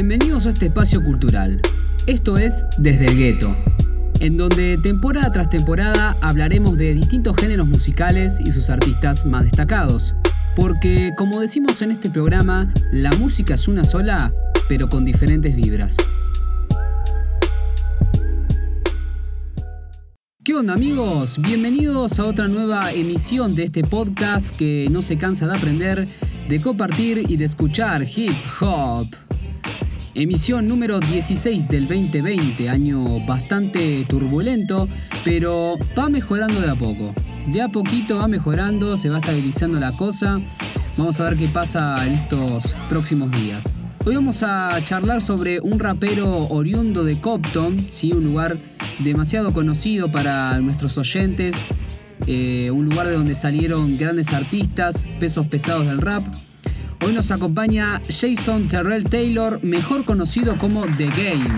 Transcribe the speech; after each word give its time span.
Bienvenidos 0.00 0.46
a 0.46 0.50
este 0.50 0.66
espacio 0.66 1.02
cultural. 1.02 1.60
Esto 2.06 2.38
es 2.38 2.64
Desde 2.78 3.06
el 3.06 3.16
Gueto, 3.16 3.56
en 4.20 4.36
donde 4.36 4.78
temporada 4.78 5.32
tras 5.32 5.50
temporada 5.50 6.16
hablaremos 6.20 6.78
de 6.78 6.94
distintos 6.94 7.34
géneros 7.36 7.66
musicales 7.66 8.38
y 8.38 8.52
sus 8.52 8.70
artistas 8.70 9.26
más 9.26 9.42
destacados. 9.42 10.14
Porque, 10.54 11.10
como 11.16 11.40
decimos 11.40 11.82
en 11.82 11.90
este 11.90 12.10
programa, 12.10 12.72
la 12.92 13.10
música 13.18 13.54
es 13.54 13.66
una 13.66 13.84
sola, 13.84 14.32
pero 14.68 14.88
con 14.88 15.04
diferentes 15.04 15.56
vibras. 15.56 15.96
¿Qué 20.44 20.54
onda 20.54 20.74
amigos? 20.74 21.38
Bienvenidos 21.42 22.20
a 22.20 22.24
otra 22.24 22.46
nueva 22.46 22.92
emisión 22.92 23.56
de 23.56 23.64
este 23.64 23.82
podcast 23.82 24.54
que 24.54 24.86
no 24.92 25.02
se 25.02 25.18
cansa 25.18 25.48
de 25.48 25.56
aprender, 25.56 26.06
de 26.48 26.62
compartir 26.62 27.24
y 27.28 27.36
de 27.36 27.46
escuchar 27.46 28.06
hip 28.08 28.36
hop. 28.60 29.08
Emisión 30.18 30.66
número 30.66 30.98
16 30.98 31.68
del 31.68 31.86
2020, 31.86 32.68
año 32.68 33.24
bastante 33.24 34.04
turbulento, 34.08 34.88
pero 35.24 35.76
va 35.96 36.08
mejorando 36.08 36.60
de 36.60 36.68
a 36.68 36.74
poco. 36.74 37.14
De 37.46 37.62
a 37.62 37.68
poquito 37.68 38.16
va 38.16 38.26
mejorando, 38.26 38.96
se 38.96 39.10
va 39.10 39.18
estabilizando 39.20 39.78
la 39.78 39.92
cosa. 39.92 40.40
Vamos 40.96 41.20
a 41.20 41.22
ver 41.30 41.38
qué 41.38 41.46
pasa 41.46 42.04
en 42.04 42.14
estos 42.14 42.74
próximos 42.88 43.30
días. 43.30 43.76
Hoy 44.04 44.16
vamos 44.16 44.42
a 44.42 44.82
charlar 44.82 45.22
sobre 45.22 45.60
un 45.60 45.78
rapero 45.78 46.48
oriundo 46.48 47.04
de 47.04 47.20
Compton, 47.20 47.86
¿sí? 47.88 48.10
un 48.10 48.24
lugar 48.24 48.58
demasiado 48.98 49.52
conocido 49.52 50.10
para 50.10 50.58
nuestros 50.58 50.98
oyentes, 50.98 51.68
eh, 52.26 52.72
un 52.72 52.86
lugar 52.86 53.06
de 53.06 53.12
donde 53.12 53.36
salieron 53.36 53.96
grandes 53.96 54.32
artistas, 54.32 55.06
pesos 55.20 55.46
pesados 55.46 55.86
del 55.86 56.00
rap. 56.00 56.26
Hoy 57.00 57.12
nos 57.12 57.30
acompaña 57.30 58.02
Jason 58.08 58.66
Terrell 58.66 59.04
Taylor, 59.04 59.62
mejor 59.62 60.04
conocido 60.04 60.58
como 60.58 60.84
The 60.84 61.06
Game. 61.06 61.48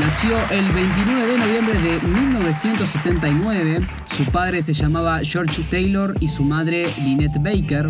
Nació 0.00 0.30
el 0.50 0.64
29 0.72 1.26
de 1.26 1.38
noviembre 1.38 1.78
de 1.80 2.00
1979. 2.00 3.86
Su 4.10 4.24
padre 4.24 4.62
se 4.62 4.72
llamaba 4.72 5.20
George 5.22 5.62
Taylor 5.70 6.16
y 6.18 6.26
su 6.26 6.42
madre 6.42 6.92
Lynette 7.02 7.38
Baker, 7.40 7.86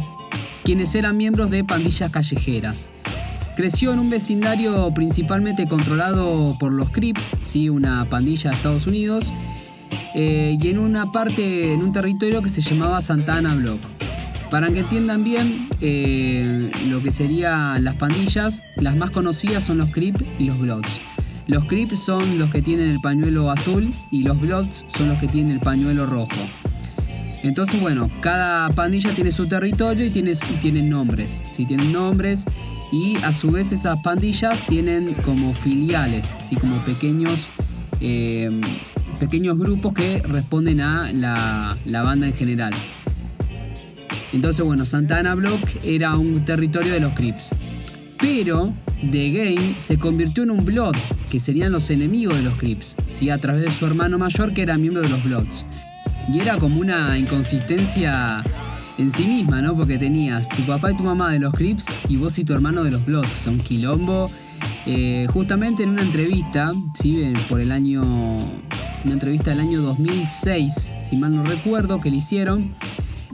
quienes 0.63 0.95
eran 0.95 1.17
miembros 1.17 1.49
de 1.51 1.65
pandillas 1.65 2.11
callejeras. 2.11 2.91
Creció 3.57 3.95
en 3.95 4.01
un 4.01 4.11
vecindario 4.11 4.93
principalmente 4.93 5.67
controlado 5.67 6.55
por 6.59 6.71
los 6.71 6.91
Crips, 6.91 7.31
¿sí? 7.41 7.71
una 7.71 8.09
pandilla 8.11 8.51
de 8.51 8.57
Estados 8.57 8.87
Unidos, 8.87 9.33
eh, 10.15 10.59
y 10.61 10.69
en 10.69 10.79
una 10.79 11.13
parte, 11.13 11.73
en 11.73 11.83
un 11.83 11.93
territorio 11.93 12.43
que 12.43 12.51
se 12.51 12.61
llamaba 12.61 13.01
Santana 13.01 13.55
Block. 13.55 13.81
Para 14.55 14.71
que 14.71 14.79
entiendan 14.79 15.25
bien 15.25 15.67
eh, 15.81 16.71
lo 16.87 17.03
que 17.03 17.11
serían 17.11 17.83
las 17.83 17.97
pandillas, 17.97 18.63
las 18.77 18.95
más 18.95 19.11
conocidas 19.11 19.65
son 19.65 19.79
los 19.79 19.89
Crips 19.89 20.25
y 20.39 20.45
los 20.45 20.57
Bloods. 20.61 21.01
Los 21.49 21.65
Crips 21.65 21.99
son 21.99 22.39
los 22.39 22.53
que 22.53 22.63
tienen 22.63 22.89
el 22.89 23.01
pañuelo 23.01 23.51
azul 23.51 23.91
y 24.13 24.23
los 24.23 24.41
Bloods 24.41 24.85
son 24.87 25.09
los 25.09 25.19
que 25.19 25.27
tienen 25.27 25.55
el 25.55 25.59
pañuelo 25.59 26.07
rojo. 26.07 26.37
Entonces, 27.43 27.81
bueno, 27.81 28.09
cada 28.21 28.69
pandilla 28.69 29.13
tiene 29.13 29.33
su 29.33 29.49
territorio 29.49 30.07
y 30.07 30.11
tiene, 30.11 30.35
tienen 30.63 30.89
nombres. 30.89 31.43
¿sí? 31.51 31.67
Tienen 31.67 31.93
nombres 31.93 32.45
y 32.93 33.17
a 33.25 33.33
su 33.33 33.51
vez 33.51 33.73
esas 33.73 34.01
pandillas 34.05 34.65
tienen 34.69 35.15
como 35.25 35.53
filiales, 35.53 36.37
como 36.61 36.77
pequeños, 36.85 37.49
eh, 38.01 38.61
pequeños 39.19 39.59
grupos 39.59 39.95
que 39.95 40.23
responden 40.23 40.81
a 40.81 41.13
la 41.13 42.03
banda 42.05 42.29
en 42.29 42.35
general. 42.35 42.73
Entonces, 44.35 44.65
bueno, 44.65 44.85
Santana 44.85 45.37
Block 45.37 45.61
era 45.85 46.17
un 46.17 46.45
territorio 46.45 46.93
de 46.93 46.99
los 46.99 47.15
Crips. 47.15 47.51
Pero 48.21 48.75
The 49.13 49.31
Game 49.31 49.75
se 49.79 49.97
convirtió 49.97 50.43
en 50.43 50.51
un 50.51 50.65
Blood, 50.65 50.97
que 51.31 51.39
serían 51.39 51.71
los 51.71 51.89
enemigos 51.91 52.37
de 52.37 52.43
los 52.43 52.57
Crips, 52.57 52.97
¿sí? 53.07 53.31
a 53.31 53.39
través 53.39 53.63
de 53.63 53.71
su 53.71 53.87
hermano 53.87 54.19
mayor 54.19 54.53
que 54.53 54.63
era 54.63 54.77
miembro 54.77 55.03
de 55.03 55.09
los 55.09 55.23
Bloods. 55.23 55.65
Y 56.33 56.41
era 56.41 56.59
como 56.59 56.81
una 56.81 57.17
inconsistencia 57.17 58.43
en 58.99 59.13
sí 59.13 59.25
misma, 59.25 59.63
¿no? 59.63 59.77
Porque 59.77 59.99
tenías 59.99 60.49
tu 60.49 60.63
papá 60.63 60.91
y 60.91 60.97
tu 60.97 61.05
mamá 61.05 61.31
de 61.31 61.39
los 61.39 61.53
Crips 61.55 61.95
y 62.09 62.17
vos 62.17 62.37
y 62.39 62.45
tu 62.45 62.55
hermano 62.55 62.83
de 62.83 62.91
los 62.91 63.07
Bloods. 63.07 63.33
Son 63.33 63.59
quilombo. 63.59 64.27
Eh, 64.87 65.27
justamente 65.33 65.85
en 65.85 65.91
una 65.91 66.03
entrevista, 66.03 66.73
¿sí? 66.95 67.33
por 67.49 67.61
el 67.61 67.71
año. 67.71 68.03
Una 69.05 69.13
entrevista 69.13 69.51
del 69.51 69.61
año 69.61 69.83
2006, 69.83 70.95
si 70.99 71.17
mal 71.19 71.37
no 71.37 71.45
recuerdo, 71.45 72.01
que 72.01 72.11
le 72.11 72.17
hicieron. 72.17 72.75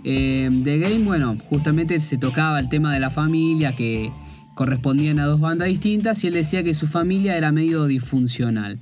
Eh, 0.04 0.48
The 0.64 0.78
Game, 0.78 1.04
bueno, 1.04 1.36
justamente 1.48 2.00
se 2.00 2.16
tocaba 2.16 2.58
el 2.58 2.68
tema 2.68 2.92
de 2.92 3.00
la 3.00 3.10
familia, 3.10 3.76
que 3.76 4.10
correspondían 4.54 5.18
a 5.18 5.26
dos 5.26 5.40
bandas 5.40 5.68
distintas, 5.68 6.22
y 6.24 6.28
él 6.28 6.34
decía 6.34 6.62
que 6.62 6.74
su 6.74 6.86
familia 6.86 7.36
era 7.36 7.52
medio 7.52 7.86
disfuncional. 7.86 8.80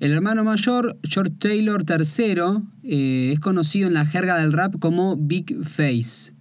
El 0.00 0.12
hermano 0.12 0.44
mayor, 0.44 0.96
George 1.02 1.32
Taylor 1.38 1.84
III, 1.88 2.62
eh, 2.84 3.32
es 3.32 3.40
conocido 3.40 3.88
en 3.88 3.94
la 3.94 4.06
jerga 4.06 4.36
del 4.38 4.52
rap 4.52 4.78
como 4.78 5.16
Big 5.16 5.64
Face. 5.64 6.34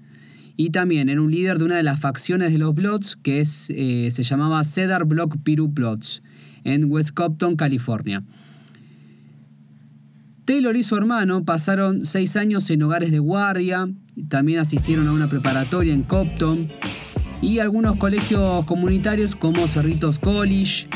Y 0.58 0.70
también 0.72 1.10
era 1.10 1.22
un 1.22 1.32
líder 1.32 1.58
de 1.58 1.66
una 1.66 1.78
de 1.78 1.84
las 1.84 2.00
facciones 2.00 2.52
de 2.52 2.60
los 2.60 2.76
Bloods, 2.76 3.16
que 3.16 3.40
es, 3.40 3.68
eh, 3.70 4.10
se 4.12 4.24
llamaba 4.24 4.64
Cedar 4.64 5.06
Block 5.06 5.38
Piru 5.44 5.68
Bloods, 5.68 6.22
en 6.64 6.92
West 6.92 7.12
Compton, 7.12 7.56
California. 7.56 8.24
Taylor 10.46 10.76
y 10.76 10.84
su 10.84 10.96
hermano 10.96 11.44
pasaron 11.44 12.06
seis 12.06 12.38
años 12.38 12.70
en 12.70 12.84
hogares 12.84 13.12
de 13.12 13.20
guardia, 13.20 13.90
también 14.30 14.60
asistieron 14.60 15.08
a 15.08 15.12
una 15.12 15.28
preparatoria 15.28 15.94
en 15.94 16.04
Compton 16.04 16.70
y 17.42 17.60
algunos 17.60 17.98
colegios 17.98 18.66
comunitarios 18.66 19.36
como 19.36 19.68
Cerritos 19.68 20.20
College, 20.20 20.88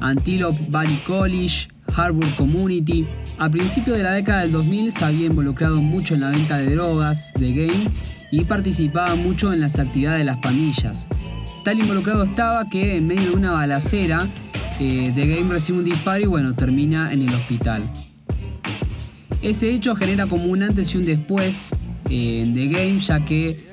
Antelope 0.00 0.58
Valley 0.68 1.00
College, 1.06 1.68
Harvard 1.94 2.34
Community. 2.34 3.06
A 3.38 3.48
principios 3.48 3.96
de 3.96 4.02
la 4.02 4.12
década 4.12 4.42
del 4.42 4.52
2000 4.52 4.92
se 4.92 5.04
había 5.04 5.26
involucrado 5.26 5.80
mucho 5.80 6.14
en 6.14 6.20
la 6.20 6.30
venta 6.30 6.58
de 6.58 6.74
drogas, 6.74 7.32
de 7.34 7.52
game, 7.52 7.90
y 8.30 8.44
participaba 8.44 9.14
mucho 9.14 9.52
en 9.52 9.60
las 9.60 9.78
actividades 9.78 10.18
de 10.18 10.24
las 10.24 10.38
pandillas. 10.38 11.08
Tal 11.64 11.78
involucrado 11.78 12.24
estaba 12.24 12.68
que 12.68 12.96
en 12.96 13.06
medio 13.06 13.30
de 13.30 13.36
una 13.36 13.52
balacera, 13.52 14.28
eh, 14.80 15.12
The 15.14 15.26
Game 15.26 15.52
recibe 15.52 15.78
un 15.78 15.84
disparo 15.84 16.22
y 16.22 16.26
bueno, 16.26 16.54
termina 16.54 17.12
en 17.12 17.22
el 17.22 17.32
hospital. 17.32 17.88
Ese 19.40 19.70
hecho 19.70 19.94
genera 19.94 20.26
como 20.26 20.46
un 20.46 20.62
antes 20.62 20.94
y 20.94 20.98
un 20.98 21.04
después 21.04 21.74
en 22.10 22.54
The 22.54 22.66
Game, 22.68 23.00
ya 23.00 23.22
que 23.22 23.72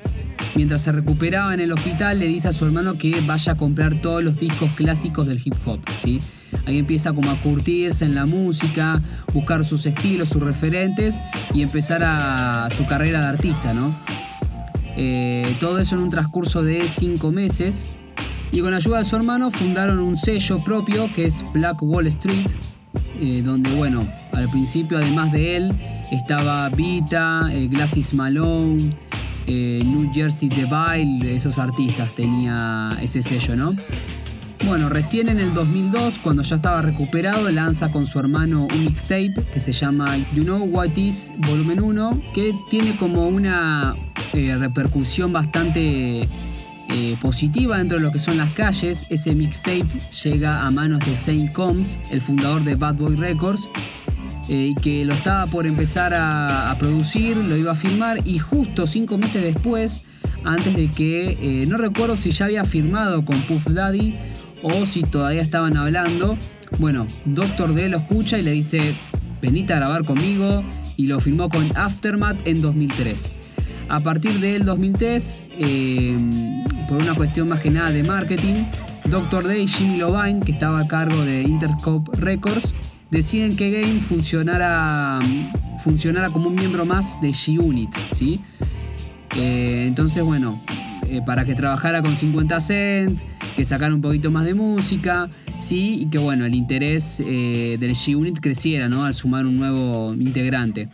mientras 0.54 0.82
se 0.82 0.92
recuperaba 0.92 1.54
en 1.54 1.60
el 1.60 1.72
hospital 1.72 2.18
le 2.18 2.26
dice 2.26 2.48
a 2.48 2.52
su 2.52 2.64
hermano 2.64 2.98
que 2.98 3.20
vaya 3.26 3.52
a 3.52 3.56
comprar 3.56 4.00
todos 4.00 4.22
los 4.22 4.38
discos 4.38 4.70
clásicos 4.72 5.26
del 5.26 5.40
hip 5.44 5.54
hop, 5.64 5.80
¿sí? 5.98 6.18
Ahí 6.66 6.78
empieza 6.78 7.12
como 7.12 7.30
a 7.30 7.40
curtirse 7.40 8.04
en 8.04 8.14
la 8.14 8.26
música, 8.26 9.02
buscar 9.32 9.64
sus 9.64 9.86
estilos, 9.86 10.28
sus 10.28 10.42
referentes 10.42 11.20
y 11.54 11.62
empezar 11.62 12.02
a 12.04 12.68
su 12.76 12.86
carrera 12.86 13.20
de 13.20 13.26
artista, 13.26 13.72
¿no? 13.72 13.94
Eh, 14.96 15.56
todo 15.58 15.78
eso 15.78 15.96
en 15.96 16.02
un 16.02 16.10
transcurso 16.10 16.62
de 16.62 16.88
cinco 16.88 17.32
meses. 17.32 17.90
Y 18.52 18.60
con 18.60 18.72
la 18.72 18.76
ayuda 18.76 18.98
de 18.98 19.04
su 19.04 19.16
hermano 19.16 19.50
fundaron 19.50 19.98
un 19.98 20.16
sello 20.16 20.58
propio 20.58 21.10
que 21.14 21.24
es 21.24 21.42
Black 21.54 21.82
Wall 21.82 22.06
Street, 22.08 22.48
eh, 23.18 23.40
donde, 23.42 23.74
bueno, 23.74 24.06
al 24.32 24.48
principio 24.48 24.98
además 24.98 25.32
de 25.32 25.56
él 25.56 25.72
estaba 26.10 26.68
Vita, 26.70 27.48
eh, 27.50 27.68
Malone, 28.12 28.94
New 29.46 30.10
Jersey 30.12 30.48
Deville, 30.48 31.34
esos 31.34 31.58
artistas 31.58 32.14
tenía 32.14 32.96
ese 33.00 33.22
sello, 33.22 33.56
¿no? 33.56 33.74
Bueno, 34.64 34.88
recién 34.88 35.28
en 35.28 35.40
el 35.40 35.54
2002, 35.54 36.20
cuando 36.20 36.42
ya 36.42 36.54
estaba 36.54 36.82
recuperado, 36.82 37.50
lanza 37.50 37.90
con 37.90 38.06
su 38.06 38.20
hermano 38.20 38.68
un 38.72 38.84
mixtape 38.84 39.34
que 39.52 39.58
se 39.58 39.72
llama 39.72 40.16
You 40.34 40.44
Know 40.44 40.64
What 40.64 40.96
Is 40.96 41.32
Volumen 41.38 41.82
1, 41.82 42.22
que 42.32 42.54
tiene 42.70 42.96
como 42.96 43.26
una 43.26 43.96
eh, 44.32 44.54
repercusión 44.56 45.32
bastante 45.32 46.28
eh, 46.88 47.16
positiva 47.20 47.78
dentro 47.78 47.98
de 47.98 48.04
lo 48.04 48.12
que 48.12 48.20
son 48.20 48.36
las 48.36 48.52
calles. 48.52 49.04
Ese 49.10 49.34
mixtape 49.34 49.88
llega 50.22 50.64
a 50.64 50.70
manos 50.70 51.00
de 51.04 51.16
Saint 51.16 51.52
Combs, 51.52 51.98
el 52.10 52.20
fundador 52.20 52.62
de 52.62 52.76
Bad 52.76 52.94
Boy 52.94 53.16
Records, 53.16 53.68
eh, 54.48 54.74
que 54.82 55.04
lo 55.04 55.14
estaba 55.14 55.46
por 55.46 55.66
empezar 55.66 56.12
a, 56.14 56.74
producir, 56.78 57.36
lo 57.36 57.56
iba 57.56 57.72
a 57.72 57.74
firmar 57.74 58.26
y 58.26 58.38
justo 58.38 58.86
cinco 58.86 59.18
meses 59.18 59.42
después, 59.42 60.02
antes 60.44 60.74
de 60.74 60.90
que, 60.90 61.64
no 61.68 61.76
recuerdo 61.76 62.16
si 62.16 62.30
ya 62.30 62.46
había 62.46 62.64
firmado 62.64 63.24
con 63.24 63.40
Puff 63.42 63.68
Daddy 63.68 64.16
o 64.62 64.86
si 64.86 65.02
todavía 65.02 65.42
estaban 65.42 65.76
hablando. 65.76 66.36
Bueno, 66.78 67.06
Doctor 67.24 67.74
D 67.74 67.88
lo 67.88 67.98
escucha 67.98 68.38
y 68.38 68.42
le 68.42 68.52
dice, 68.52 68.96
venite 69.40 69.72
a 69.72 69.76
grabar 69.76 70.04
conmigo 70.04 70.64
y 70.96 71.06
lo 71.06 71.20
firmó 71.20 71.48
con 71.48 71.76
Aftermath 71.76 72.46
en 72.46 72.60
2003. 72.62 73.32
A 73.88 74.00
partir 74.00 74.40
del 74.40 74.64
2003, 74.64 75.42
eh, 75.58 76.16
por 76.88 77.02
una 77.02 77.14
cuestión 77.14 77.48
más 77.48 77.60
que 77.60 77.70
nada 77.70 77.90
de 77.90 78.02
marketing, 78.02 78.64
Doctor 79.04 79.46
D 79.46 79.60
y 79.60 79.66
Jimmy 79.66 79.98
Lovine, 79.98 80.40
que 80.40 80.52
estaba 80.52 80.80
a 80.80 80.88
cargo 80.88 81.22
de 81.24 81.42
Interscope 81.42 82.16
Records, 82.16 82.74
deciden 83.12 83.56
que 83.56 83.70
Game 83.70 84.00
funcionara, 84.00 85.18
funcionara 85.84 86.30
como 86.30 86.48
un 86.48 86.54
miembro 86.54 86.86
más 86.86 87.20
de 87.20 87.28
G-Unit. 87.28 87.94
¿sí? 88.12 88.40
Eh, 89.36 89.84
entonces, 89.86 90.24
bueno, 90.24 90.62
eh, 91.06 91.20
para 91.24 91.44
que 91.44 91.54
trabajara 91.54 92.00
con 92.00 92.16
50 92.16 92.58
Cent, 92.58 93.20
que 93.54 93.66
sacara 93.66 93.94
un 93.94 94.00
poquito 94.00 94.30
más 94.30 94.46
de 94.46 94.54
música, 94.54 95.28
sí, 95.58 96.00
y 96.00 96.06
que 96.08 96.16
bueno, 96.16 96.46
el 96.46 96.54
interés 96.54 97.20
eh, 97.20 97.76
del 97.78 97.90
G-Unit 97.90 98.40
creciera, 98.40 98.88
¿no? 98.88 99.04
Al 99.04 99.12
sumar 99.12 99.44
un 99.44 99.58
nuevo 99.58 100.14
integrante. 100.14 100.88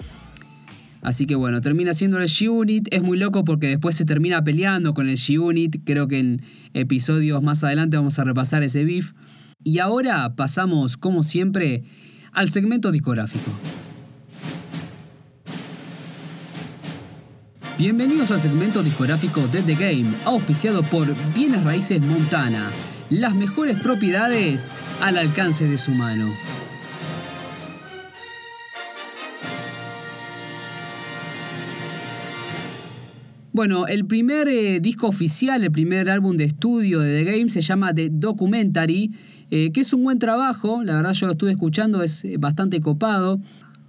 Así 1.01 1.25
que 1.25 1.37
bueno, 1.37 1.61
termina 1.61 1.93
siendo 1.93 2.19
el 2.19 2.27
G-Unit. 2.27 2.89
Es 2.91 3.01
muy 3.01 3.17
loco 3.17 3.45
porque 3.45 3.69
después 3.69 3.95
se 3.95 4.05
termina 4.05 4.43
peleando 4.43 4.93
con 4.93 5.09
el 5.09 5.19
G-Unit. 5.19 5.83
Creo 5.85 6.09
que 6.09 6.19
en 6.19 6.43
episodios 6.75 7.45
más 7.45 7.63
adelante 7.63 7.97
vamos 7.97 8.19
a 8.19 8.25
repasar 8.25 8.65
ese 8.65 8.85
beef. 8.85 9.13
Y 9.63 9.79
ahora 9.79 10.35
pasamos, 10.35 10.97
como 10.97 11.23
siempre, 11.23 11.85
al 12.33 12.51
segmento 12.51 12.91
discográfico. 12.91 13.51
Bienvenidos 17.79 18.33
al 18.33 18.41
segmento 18.41 18.83
discográfico 18.83 19.47
de 19.49 19.63
The 19.63 19.75
Game, 19.75 20.11
auspiciado 20.25 20.83
por 20.83 21.07
Bienes 21.35 21.63
Raíces 21.63 22.01
Montana, 22.01 22.71
las 23.09 23.35
mejores 23.35 23.79
propiedades 23.81 24.69
al 25.01 25.17
alcance 25.17 25.69
de 25.69 25.79
su 25.79 25.93
mano. 25.93 26.33
Bueno, 33.59 33.89
el 33.89 34.07
primer 34.07 34.47
eh, 34.47 34.79
disco 34.79 35.09
oficial, 35.09 35.65
el 35.65 35.73
primer 35.73 36.11
álbum 36.11 36.37
de 36.37 36.45
estudio 36.45 37.01
de 37.01 37.25
The 37.25 37.33
Game 37.33 37.49
se 37.49 37.61
llama 37.61 37.93
The 37.93 38.09
Documentary, 38.11 39.11
eh, 39.51 39.73
que 39.73 39.81
es 39.81 39.93
un 39.93 40.05
buen 40.05 40.19
trabajo, 40.19 40.83
la 40.85 40.97
verdad 40.97 41.15
yo 41.15 41.27
lo 41.27 41.33
estuve 41.33 41.53
escuchando, 41.53 42.03
es 42.03 42.25
eh, 42.25 42.37
bastante 42.39 42.81
copado. 42.81 43.41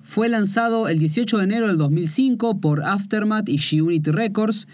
Fue 0.04 0.30
lanzado 0.30 0.88
el 0.88 0.98
18 1.00 1.38
de 1.38 1.44
enero 1.44 1.68
del 1.68 1.78
2005 1.78 2.62
por 2.62 2.84
Aftermath 2.84 3.50
y 3.50 3.58
G-Unit 3.58 4.08
Records. 4.08 4.68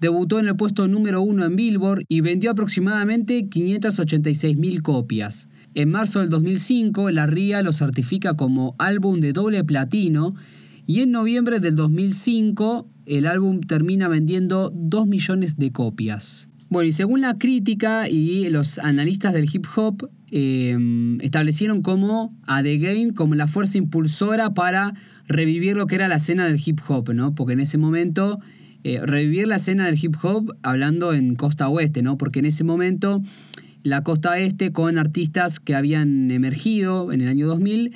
Debutó 0.00 0.38
en 0.38 0.48
el 0.48 0.56
puesto 0.56 0.88
número 0.88 1.20
uno 1.20 1.44
en 1.44 1.56
Billboard 1.56 2.04
y 2.08 2.22
vendió 2.22 2.50
aproximadamente 2.50 3.44
586.000 3.44 4.82
copias. 4.82 5.48
En 5.74 5.90
marzo 5.90 6.20
del 6.20 6.30
2005, 6.30 7.10
la 7.10 7.26
RIA 7.26 7.62
lo 7.62 7.72
certifica 7.72 8.34
como 8.34 8.74
álbum 8.78 9.20
de 9.20 9.32
doble 9.32 9.62
platino 9.62 10.34
y 10.86 11.02
en 11.02 11.12
noviembre 11.12 11.60
del 11.60 11.76
2005 11.76 12.88
el 13.06 13.26
álbum 13.26 13.60
termina 13.60 14.08
vendiendo 14.08 14.72
2 14.74 15.06
millones 15.06 15.56
de 15.56 15.70
copias. 15.70 16.48
Bueno, 16.68 16.88
y 16.88 16.92
según 16.92 17.20
la 17.20 17.38
crítica 17.38 18.08
y 18.08 18.48
los 18.48 18.78
analistas 18.78 19.32
del 19.32 19.48
hip 19.52 19.66
hop, 19.76 20.08
em, 20.30 21.20
establecieron 21.20 21.82
como 21.82 22.36
a 22.46 22.62
The 22.62 22.78
Game 22.78 23.14
como 23.14 23.34
la 23.34 23.46
fuerza 23.46 23.78
impulsora 23.78 24.54
para 24.54 24.94
revivir 25.28 25.76
lo 25.76 25.86
que 25.86 25.94
era 25.94 26.08
la 26.08 26.16
escena 26.16 26.46
del 26.46 26.60
hip 26.64 26.80
hop, 26.88 27.12
¿no? 27.12 27.34
Porque 27.34 27.52
en 27.52 27.60
ese 27.60 27.78
momento, 27.78 28.38
eh, 28.84 29.00
revivir 29.02 29.46
la 29.46 29.56
escena 29.56 29.86
del 29.86 29.98
hip 30.02 30.16
hop 30.22 30.56
hablando 30.62 31.12
en 31.12 31.34
costa 31.34 31.68
oeste, 31.68 32.02
¿no? 32.02 32.18
Porque 32.18 32.40
en 32.40 32.46
ese 32.46 32.64
momento 32.64 33.22
la 33.82 34.02
costa 34.02 34.38
este 34.38 34.72
con 34.72 34.98
artistas 34.98 35.58
que 35.58 35.74
habían 35.74 36.30
emergido 36.30 37.12
en 37.12 37.20
el 37.20 37.28
año 37.28 37.46
2000 37.46 37.92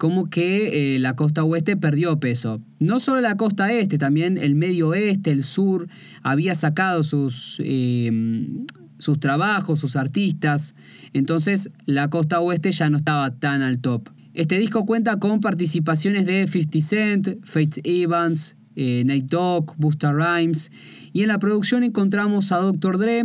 como 0.00 0.30
que 0.30 0.94
eh, 0.94 0.98
la 0.98 1.14
costa 1.14 1.44
oeste 1.44 1.76
perdió 1.76 2.18
peso. 2.18 2.62
No 2.78 2.98
solo 2.98 3.20
la 3.20 3.36
costa 3.36 3.70
este, 3.70 3.98
también 3.98 4.38
el 4.38 4.54
medio 4.54 4.88
oeste, 4.88 5.30
el 5.30 5.44
sur, 5.44 5.88
había 6.22 6.54
sacado 6.54 7.04
sus, 7.04 7.60
em, 7.62 8.64
sus 9.00 9.18
trabajos, 9.18 9.80
sus 9.80 9.96
artistas. 9.96 10.76
Entonces 11.12 11.70
la 11.86 12.08
costa 12.08 12.40
oeste 12.40 12.70
ya 12.70 12.88
no 12.88 12.98
estaba 12.98 13.32
tan 13.32 13.62
al 13.62 13.80
top. 13.80 14.08
Este 14.32 14.58
disco 14.58 14.86
cuenta 14.86 15.18
con 15.18 15.40
participaciones 15.40 16.24
de 16.24 16.46
50 16.46 16.80
Cent, 16.80 17.28
Faith 17.42 17.78
Evans, 17.82 18.56
eh, 18.76 19.02
Nate 19.04 19.26
Dogg, 19.26 19.74
Busta 19.76 20.12
Rhymes. 20.12 20.70
Y 21.12 21.22
en 21.22 21.28
la 21.28 21.38
producción 21.38 21.82
encontramos 21.82 22.52
a 22.52 22.58
Dr. 22.58 22.98
Dre, 22.98 23.24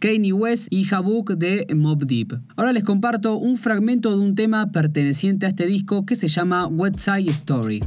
Kanye 0.00 0.34
West 0.34 0.68
y 0.70 0.86
Habuk 0.92 1.32
de 1.32 1.66
Mob 1.74 2.04
Deep. 2.04 2.38
Ahora 2.56 2.72
les 2.72 2.84
comparto 2.84 3.36
un 3.38 3.56
fragmento 3.56 4.10
de 4.10 4.22
un 4.22 4.34
tema 4.34 4.70
perteneciente 4.70 5.46
a 5.46 5.48
este 5.48 5.66
disco 5.66 6.04
que 6.04 6.14
se 6.14 6.28
llama 6.28 6.66
West 6.66 6.98
Side 6.98 7.30
Story. 7.30 7.80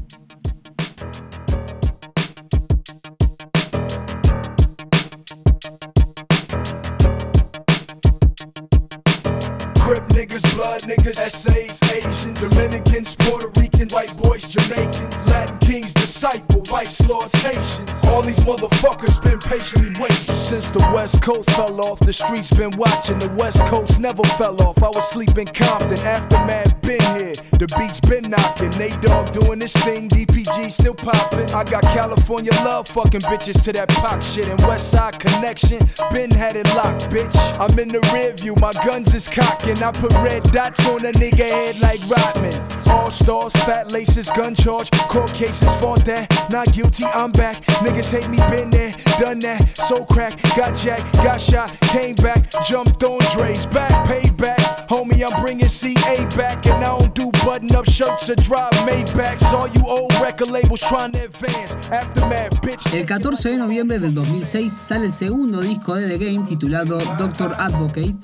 Niggas, 10.38 10.56
blood 10.56 10.82
niggas, 10.82 11.18
essays, 11.18 11.80
Asians, 11.94 12.40
Dominicans, 12.40 13.16
Puerto 13.16 13.48
Ricans, 13.60 13.94
white 13.94 14.16
boys, 14.18 14.44
Jamaicans, 14.44 15.28
Latin 15.28 15.58
kings, 15.60 15.94
disciple, 15.94 16.57
vice 16.68 17.02
lords, 17.08 17.34
Haitians. 17.42 17.90
All 18.08 18.22
these 18.22 18.40
motherfuckers 18.40 19.22
been 19.24 19.40
patiently 19.40 19.90
waiting. 20.00 20.36
Since 20.36 20.74
the 20.74 20.90
West 20.94 21.22
Coast 21.22 21.50
fell 21.52 21.80
off, 21.82 22.00
the 22.00 22.14
streets 22.14 22.52
been 22.54 22.72
watching. 22.78 23.18
The 23.20 23.30
West 23.30 23.66
Coast 23.66 24.00
never 24.00 24.24
fell 24.24 24.62
off. 24.62 24.82
I 24.84 24.88
was 24.88 25.10
sleeping 25.10 25.48
Compton, 25.48 26.00
aftermath 26.00 26.80
been 26.82 27.02
here. 27.16 27.34
The 27.60 27.68
beats 27.78 28.00
been 28.02 28.30
knocking. 28.30 28.70
Nate 28.78 29.02
Dogg 29.02 29.32
doing 29.34 29.60
this 29.60 29.74
thing, 29.74 30.10
DPG 30.10 30.72
still 30.72 30.94
popping. 30.94 31.50
I 31.52 31.64
got 31.64 31.84
California 31.84 32.52
love 32.64 32.88
fucking 32.88 33.22
bitches 33.22 33.62
to 33.64 33.74
that 33.74 33.90
pop 33.90 34.22
shit. 34.22 34.48
And 34.48 34.60
West 34.62 34.92
Side 34.92 35.20
connection, 35.20 35.80
been 36.12 36.32
had 36.32 36.56
it 36.56 36.68
locked, 36.76 37.10
bitch. 37.10 37.36
I'm 37.60 37.78
in 37.80 37.90
the 37.90 38.02
rear 38.14 38.34
view, 38.34 38.56
my 38.56 38.72
guns 38.86 39.14
is 39.14 39.28
cocking. 39.28 39.82
I 39.82 39.92
put 39.92 40.12
red 40.14 40.44
dots 40.52 40.88
on 40.90 41.06
a 41.06 41.12
nigga 41.14 41.50
head 41.50 41.80
like 41.80 42.00
Rodman. 42.02 42.56
All 42.90 43.12
stars, 43.12 43.54
fat 43.66 43.92
laces, 43.92 44.30
gun 44.32 44.56
charge, 44.56 44.92
court 44.92 45.34
cases, 45.34 45.74
fought 45.80 46.04
that. 46.06 46.28
Not 46.58 46.74
guilty, 46.74 47.06
I'm 47.06 47.32
back. 47.34 47.62
Niggas 47.86 48.10
hate 48.10 48.28
me, 48.30 48.38
been 48.50 48.72
there, 48.72 48.92
done 49.20 49.38
that. 49.42 49.78
So 49.78 50.04
crack, 50.04 50.42
got 50.56 50.76
jacked, 50.76 51.14
got 51.18 51.40
shot, 51.40 51.70
came 51.82 52.16
back, 52.16 52.50
jumped 52.66 53.04
on 53.04 53.20
Dre's 53.32 53.68
back, 53.68 53.92
payback. 54.08 54.88
Homie, 54.88 55.24
I'm 55.24 55.40
bringing 55.40 55.70
CA 55.70 56.26
back, 56.36 56.66
and 56.66 56.84
I 56.84 56.98
don't 56.98 57.14
do 57.14 57.30
button 57.46 57.76
up 57.76 57.88
shirts 57.88 58.32
or 58.32 58.36
drive 58.38 58.72
Maybachs. 58.88 59.54
All 59.54 59.68
you 59.68 59.86
old 59.88 60.12
record 60.20 60.50
labels 60.50 60.82
trying 60.82 61.12
to 61.12 61.26
advance. 61.26 61.76
Aftermath, 61.92 62.60
bitch. 62.64 62.92
El 62.92 63.06
14 63.06 63.50
de 63.50 63.58
noviembre 63.58 64.00
del 64.00 64.16
2006 64.16 64.74
sale 64.74 65.06
el 65.06 65.12
segundo 65.12 65.62
disco 65.62 65.94
de 65.94 66.08
The 66.08 66.18
Game 66.18 66.44
titulado 66.48 66.98
Doctor 67.20 67.54
Advocate. 67.60 68.18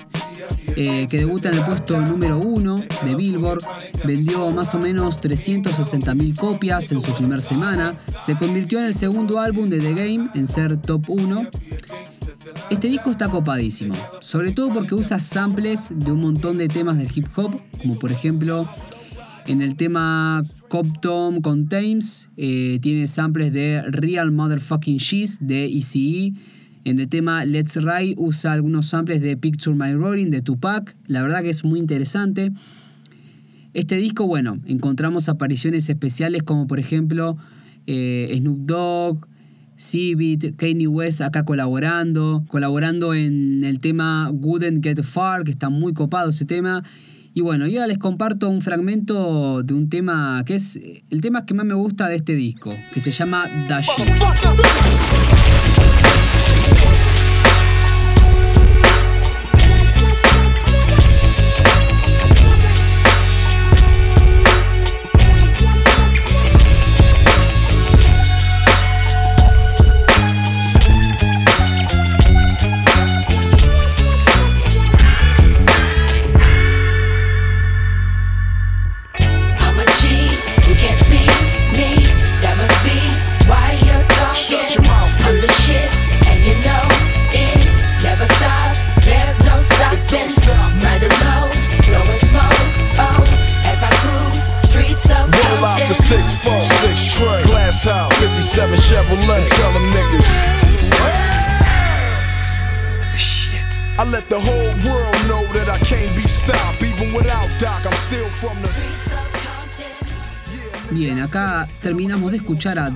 Eh, 0.76 1.06
que 1.08 1.18
debuta 1.18 1.50
en 1.50 1.58
el 1.58 1.64
puesto 1.64 2.00
número 2.00 2.38
uno 2.38 2.82
de 3.04 3.14
Billboard, 3.14 3.60
vendió 4.04 4.50
más 4.50 4.74
o 4.74 4.78
menos 4.78 5.20
360.000 5.20 6.36
copias 6.36 6.90
en 6.90 7.00
su 7.00 7.14
primera 7.14 7.40
semana, 7.40 7.94
se 8.20 8.34
convirtió 8.34 8.80
en 8.80 8.86
el 8.86 8.94
segundo 8.94 9.38
álbum 9.38 9.68
de 9.68 9.78
The 9.78 9.94
Game 9.94 10.30
en 10.34 10.46
ser 10.48 10.76
top 10.80 11.04
1. 11.08 11.46
Este 12.70 12.88
disco 12.88 13.10
está 13.10 13.28
copadísimo, 13.28 13.94
sobre 14.20 14.50
todo 14.50 14.72
porque 14.72 14.96
usa 14.96 15.20
samples 15.20 15.92
de 15.94 16.10
un 16.10 16.20
montón 16.20 16.58
de 16.58 16.66
temas 16.66 16.98
del 16.98 17.08
hip 17.14 17.28
hop, 17.36 17.60
como 17.80 17.96
por 17.98 18.10
ejemplo 18.10 18.68
en 19.46 19.60
el 19.60 19.76
tema 19.76 20.42
Compton 20.68 21.40
con 21.40 21.68
Thames, 21.68 22.30
eh, 22.36 22.78
tiene 22.82 23.06
samples 23.06 23.52
de 23.52 23.82
Real 23.82 24.32
Motherfucking 24.32 24.98
Cheese 24.98 25.38
de 25.40 25.66
ECE. 25.66 26.32
En 26.84 27.00
el 27.00 27.08
tema 27.08 27.46
Let's 27.46 27.76
Ride 27.76 28.14
usa 28.18 28.52
algunos 28.52 28.86
samples 28.86 29.22
de 29.22 29.38
Picture 29.38 29.74
My 29.74 29.94
Rolling 29.94 30.28
de 30.28 30.42
Tupac. 30.42 30.94
La 31.06 31.22
verdad 31.22 31.42
que 31.42 31.48
es 31.48 31.64
muy 31.64 31.78
interesante. 31.78 32.52
Este 33.72 33.96
disco, 33.96 34.26
bueno, 34.26 34.58
encontramos 34.66 35.30
apariciones 35.30 35.88
especiales 35.88 36.42
como 36.42 36.66
por 36.66 36.78
ejemplo 36.78 37.38
eh, 37.86 38.34
Snoop 38.36 38.66
Dogg, 38.66 39.26
Civit, 39.78 40.56
Kanye 40.56 40.86
West 40.86 41.22
acá 41.22 41.44
colaborando, 41.44 42.44
colaborando 42.48 43.14
en 43.14 43.64
el 43.64 43.78
tema 43.78 44.30
Wouldn't 44.30 44.84
Get 44.84 45.02
Far, 45.02 45.44
que 45.44 45.50
está 45.52 45.70
muy 45.70 45.94
copado 45.94 46.30
ese 46.30 46.44
tema. 46.44 46.84
Y 47.32 47.40
bueno, 47.40 47.66
yo 47.66 47.80
ahora 47.80 47.88
les 47.88 47.98
comparto 47.98 48.48
un 48.50 48.60
fragmento 48.60 49.62
de 49.62 49.74
un 49.74 49.88
tema 49.88 50.44
que 50.46 50.54
es 50.54 50.78
el 51.10 51.20
tema 51.22 51.46
que 51.46 51.54
más 51.54 51.64
me 51.64 51.74
gusta 51.74 52.08
de 52.08 52.16
este 52.16 52.34
disco, 52.34 52.74
que 52.92 53.00
se 53.00 53.10
llama 53.10 53.48
Dash. 53.68 53.88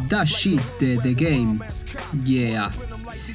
That 0.09 0.27
Shit 0.27 0.61
de 0.81 0.99
The 0.99 1.15
Game. 1.15 1.59
Yeah. 2.25 2.71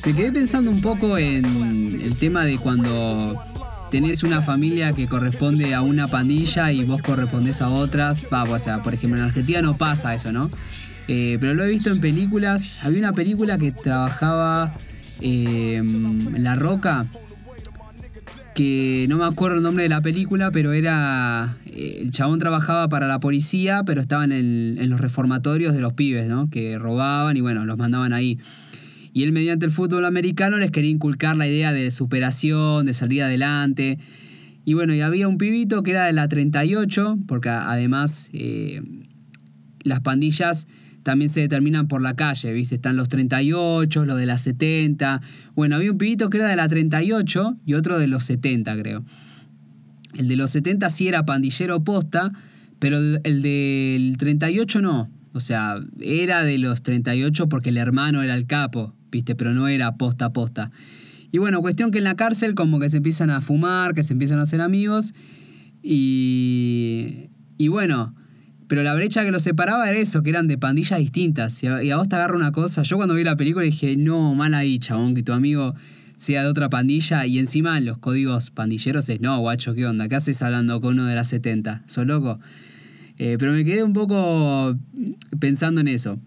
Me 0.06 0.13
quedé 0.13 0.32
pensando 0.32 0.72
un 0.72 0.82
poco 0.82 1.18
en 1.18 2.01
el 2.01 2.15
tema 2.15 2.44
de 2.44 2.58
cuando 2.58 3.42
tenés 3.92 4.24
una 4.24 4.42
familia 4.42 4.94
que 4.94 5.08
corresponde 5.08 5.74
a 5.74 5.82
una 5.82 6.08
pandilla 6.08 6.72
y 6.72 6.84
vos 6.84 7.01
correspondés 7.01 7.62
a 7.62 7.70
otras. 7.70 8.22
Va, 8.32 8.44
o 8.44 8.60
sea, 8.60 8.82
por 8.82 8.94
ejemplo, 8.94 9.20
en 9.20 9.25
Argentina 9.25 9.62
no 9.62 9.77
pasa 9.77 10.13
eso, 10.15 10.32
¿no? 10.32 10.50
Eh, 11.08 11.38
pero 11.39 11.53
lo 11.53 11.63
he 11.63 11.70
visto 11.70 11.92
en 11.92 12.00
películas. 12.00 12.84
Había 12.84 13.00
una 13.00 13.13
película 13.13 13.58
que 13.58 13.72
trabajaba 13.72 14.75
eh, 15.22 15.82
La 16.36 16.56
Roca, 16.56 17.08
que 18.54 19.06
no 19.10 19.18
me 19.18 19.26
acuerdo 19.26 19.58
el 19.58 19.64
nombre 19.64 19.84
de 19.84 19.90
la 19.90 20.02
película, 20.02 20.52
pero 20.52 20.74
era. 20.74 21.58
eh, 21.66 22.00
el 22.02 22.12
chabón 22.12 22.40
trabajaba 22.40 22.88
para 22.90 23.08
la 23.08 23.20
policía, 23.20 23.84
pero 23.86 24.02
estaba 24.02 24.24
en, 24.26 24.90
los 24.90 25.00
reformatorios 25.00 25.74
de 25.74 25.82
los 25.82 25.94
pibes, 25.94 26.28
¿no? 26.28 26.50
Que 26.50 26.78
robaban 26.78 27.36
y 27.38 27.42
bueno, 27.42 27.66
los 27.66 27.78
mandaban 27.78 28.14
ahí. 28.14 28.40
Y 29.14 29.24
él, 29.24 29.32
mediante 29.32 29.66
el 29.66 29.72
fútbol 29.72 30.06
americano, 30.06 30.58
les 30.58 30.72
quería 30.72 30.90
inculcar 30.90 31.38
la 31.38 31.48
idea 31.48 31.72
de 31.72 31.92
superación, 31.92 32.86
de 32.86 32.94
salir 32.94 33.24
adelante. 33.24 34.00
Y 34.66 34.74
bueno, 34.74 34.94
y 34.94 35.02
había 35.02 35.28
un 35.28 35.38
pibito 35.38 35.84
que 35.84 35.92
era 35.92 36.06
de 36.06 36.14
la 36.14 36.28
38, 36.28 37.20
porque 37.28 37.50
además 37.50 38.30
eh, 38.34 38.82
las 39.84 40.00
pandillas 40.00 40.68
también 41.04 41.30
se 41.30 41.42
determinan 41.42 41.88
por 41.88 42.02
la 42.02 42.16
calle, 42.16 42.52
¿viste? 42.54 42.76
Están 42.76 42.96
los 42.96 43.10
38, 43.10 44.06
los 44.06 44.18
de 44.18 44.26
la 44.26 44.38
70. 44.38 45.22
Bueno, 45.56 45.76
había 45.76 45.92
un 45.92 45.98
pibito 45.98 46.30
que 46.30 46.38
era 46.38 46.48
de 46.48 46.56
la 46.56 46.68
38 46.68 47.58
y 47.66 47.74
otro 47.76 48.00
de 48.00 48.08
los 48.08 48.24
70, 48.24 48.76
creo. 48.78 49.04
El 50.18 50.28
de 50.28 50.36
los 50.36 50.50
70 50.52 50.90
sí 50.90 51.08
era 51.08 51.26
pandillero 51.26 51.84
posta, 51.84 52.32
pero 52.80 52.98
el 52.98 53.22
el 53.24 53.42
del 53.42 54.18
38 54.18 54.82
no. 54.82 55.10
O 55.34 55.40
sea, 55.40 55.80
era 56.00 56.44
de 56.44 56.58
los 56.58 56.84
38 56.84 57.50
porque 57.50 57.70
el 57.70 57.78
hermano 57.78 58.22
era 58.22 58.36
el 58.36 58.46
capo, 58.46 58.94
¿viste? 59.12 59.36
Pero 59.36 59.54
no 59.54 59.68
era 59.68 59.98
posta 59.98 60.32
posta. 60.32 60.72
Y 61.32 61.40
bueno, 61.40 61.62
cuestión 61.62 61.90
que 61.90 61.98
en 61.98 62.04
la 62.04 62.16
cárcel 62.16 62.54
como 62.54 62.80
que 62.80 62.90
se 62.90 62.98
empiezan 62.98 63.32
a 63.32 63.42
fumar, 63.42 63.96
que 63.96 64.04
se 64.04 64.14
empiezan 64.14 64.38
a 64.38 64.44
hacer 64.44 64.62
amigos. 64.62 65.16
Y, 65.82 67.30
y 67.58 67.68
bueno, 67.70 68.14
pero 68.74 68.82
la 68.82 68.96
brecha 68.96 69.24
que 69.24 69.30
los 69.30 69.44
separaba 69.44 69.88
era 69.88 70.00
eso, 70.00 70.24
que 70.24 70.32
eran 70.32 70.48
de 70.48 70.58
pandillas 70.58 70.98
distintas. 70.98 71.62
Y 71.63 71.68
a, 71.68 71.96
vos 71.96 72.10
te 72.10 72.15
agarra 72.15 72.36
una 72.36 72.51
cosa. 72.51 72.82
Yo 72.82 72.96
cuando 72.96 73.13
vi 73.13 73.24
la 73.24 73.36
película 73.36 73.63
dije, 73.63 73.96
no, 73.96 74.34
mal 74.34 74.56
ahí, 74.56 74.80
chabón, 74.80 75.13
que 75.13 75.22
tu 75.22 75.32
amigo 75.32 75.75
sea 76.15 76.42
de 76.42 76.48
otra 76.48 76.70
pandilla. 76.70 77.27
Y 77.27 77.38
encima 77.38 77.80
los 77.82 78.00
códigos 78.00 78.50
pandilleros 78.50 79.08
es, 79.10 79.22
no, 79.22 79.38
guacho, 79.38 79.75
¿qué 79.75 79.86
onda? 79.86 80.10
¿Qué 80.10 80.15
haces 80.15 80.42
hablando 80.42 80.82
con 80.82 80.94
uno 80.94 81.06
de 81.06 81.13
las 81.13 81.27
70? 81.27 81.84
¿Sos 81.86 82.08
loco? 82.08 82.39
Eh, 83.20 83.36
pero 83.38 83.51
me 83.51 83.63
quedé 83.63 83.84
un 83.84 83.94
poco 83.94 84.75
pensando 85.39 85.80
en 85.80 85.88
eso. 85.88 86.18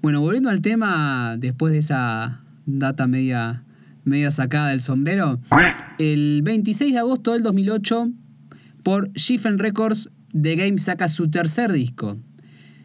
Bueno, 0.00 0.20
volviendo 0.20 0.48
al 0.48 0.60
tema, 0.60 1.34
después 1.36 1.72
de 1.72 1.78
esa 1.78 2.40
data 2.66 3.08
media, 3.08 3.64
media 4.04 4.30
sacada 4.30 4.68
del 4.68 4.80
sombrero, 4.80 5.40
el 5.98 6.42
26 6.44 6.92
de 6.92 7.00
agosto 7.00 7.32
del 7.32 7.42
2008, 7.42 8.12
por 8.84 9.10
Shiffen 9.14 9.58
Records, 9.58 10.08
The 10.32 10.56
Game 10.56 10.78
saca 10.78 11.08
su 11.08 11.28
tercer 11.30 11.72
disco, 11.72 12.18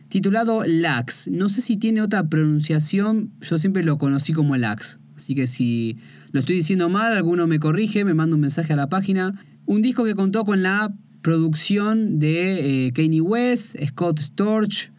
titulado 0.10 0.64
Lax. 0.66 1.30
No 1.32 1.50
sé 1.50 1.62
si 1.62 1.78
tiene 1.78 2.02
otra 2.02 2.28
pronunciación, 2.28 3.32
yo 3.42 3.58
siempre 3.58 3.84
lo 3.84 3.98
conocí 3.98 4.34
como 4.34 4.56
Lax. 4.58 5.00
Así 5.16 5.36
que 5.36 5.48
si 5.48 5.98
lo 6.32 6.40
estoy 6.40 6.56
diciendo 6.58 6.90
mal, 6.90 7.14
alguno 7.14 7.48
me 7.48 7.60
corrige, 7.60 8.06
me 8.06 8.14
manda 8.14 8.36
un 8.36 8.42
mensaje 8.42 8.74
a 8.74 8.76
la 8.76 8.90
página. 8.90 9.44
Un 9.66 9.82
disco 9.82 10.04
que 10.04 10.16
contó 10.16 10.46
con 10.46 10.64
la 10.64 10.94
producción 11.22 12.20
de 12.20 12.88
eh, 12.88 12.92
Kanye 12.94 13.22
West, 13.22 13.76
Scott 13.86 14.20
Storch, 14.20 14.92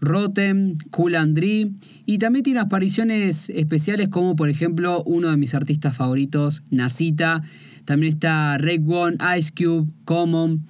Rotem, 0.00 0.76
Cool 0.90 1.14
and 1.14 1.36
Dre, 1.36 1.70
y 2.04 2.18
también 2.18 2.42
tiene 2.42 2.60
apariciones 2.60 3.48
especiales 3.50 4.08
como 4.08 4.36
por 4.36 4.50
ejemplo 4.50 5.02
uno 5.04 5.30
de 5.30 5.36
mis 5.36 5.54
artistas 5.54 5.96
favoritos, 5.96 6.62
Nasita, 6.70 7.42
también 7.84 8.12
está 8.12 8.58
Rake 8.58 8.84
One, 8.86 9.16
Ice 9.38 9.52
Cube, 9.56 9.90
Common. 10.04 10.66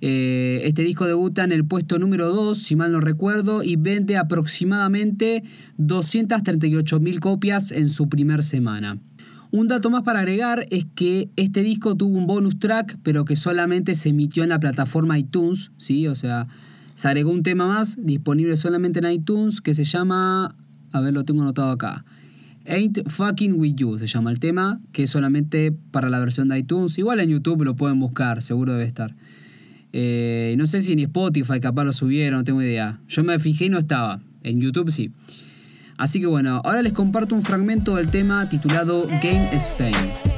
Eh, 0.00 0.60
este 0.64 0.82
disco 0.82 1.06
debuta 1.06 1.44
en 1.44 1.52
el 1.52 1.64
puesto 1.64 1.98
número 1.98 2.32
2, 2.32 2.58
si 2.58 2.76
mal 2.76 2.92
no 2.92 3.00
recuerdo, 3.00 3.62
y 3.62 3.76
vende 3.76 4.16
aproximadamente 4.16 5.42
238.000 5.78 7.18
copias 7.20 7.72
en 7.72 7.88
su 7.88 8.08
primer 8.08 8.42
semana. 8.42 8.98
Un 9.52 9.68
dato 9.68 9.90
más 9.90 10.02
para 10.02 10.20
agregar 10.20 10.66
es 10.70 10.86
que 10.94 11.30
este 11.36 11.62
disco 11.62 11.94
tuvo 11.94 12.18
un 12.18 12.26
bonus 12.26 12.58
track, 12.58 12.98
pero 13.02 13.24
que 13.24 13.36
solamente 13.36 13.94
se 13.94 14.10
emitió 14.10 14.42
en 14.42 14.50
la 14.50 14.60
plataforma 14.60 15.18
iTunes, 15.18 15.70
¿sí? 15.76 16.06
O 16.08 16.14
sea, 16.14 16.46
se 16.94 17.08
agregó 17.08 17.30
un 17.30 17.42
tema 17.42 17.66
más 17.66 17.96
disponible 18.04 18.56
solamente 18.56 18.98
en 18.98 19.10
iTunes 19.10 19.60
que 19.60 19.72
se 19.72 19.84
llama, 19.84 20.56
a 20.92 21.00
ver, 21.00 21.14
lo 21.14 21.24
tengo 21.24 21.42
anotado 21.42 21.70
acá. 21.70 22.04
Ain't 22.66 23.08
Fucking 23.08 23.54
With 23.54 23.76
You 23.76 23.98
se 23.98 24.06
llama 24.08 24.30
el 24.30 24.40
tema, 24.40 24.80
que 24.92 25.04
es 25.04 25.10
solamente 25.10 25.72
para 25.90 26.10
la 26.10 26.18
versión 26.18 26.48
de 26.48 26.58
iTunes. 26.58 26.98
Igual 26.98 27.20
en 27.20 27.30
YouTube 27.30 27.62
lo 27.62 27.76
pueden 27.76 28.00
buscar, 28.00 28.42
seguro 28.42 28.72
debe 28.72 28.84
estar. 28.84 29.14
Eh, 29.92 30.54
no 30.58 30.66
sé 30.66 30.80
si 30.80 30.92
en 30.92 31.00
Spotify 31.00 31.60
capaz 31.60 31.84
lo 31.84 31.92
subieron, 31.92 32.40
no 32.40 32.44
tengo 32.44 32.62
idea. 32.62 32.98
Yo 33.08 33.24
me 33.24 33.38
fijé 33.38 33.66
y 33.66 33.68
no 33.68 33.78
estaba. 33.78 34.20
En 34.42 34.60
YouTube 34.60 34.90
sí. 34.90 35.10
Así 35.96 36.20
que 36.20 36.26
bueno, 36.26 36.60
ahora 36.64 36.82
les 36.82 36.92
comparto 36.92 37.34
un 37.34 37.42
fragmento 37.42 37.96
del 37.96 38.08
tema 38.08 38.48
titulado 38.48 39.06
Game 39.22 39.48
Spain. 39.52 40.35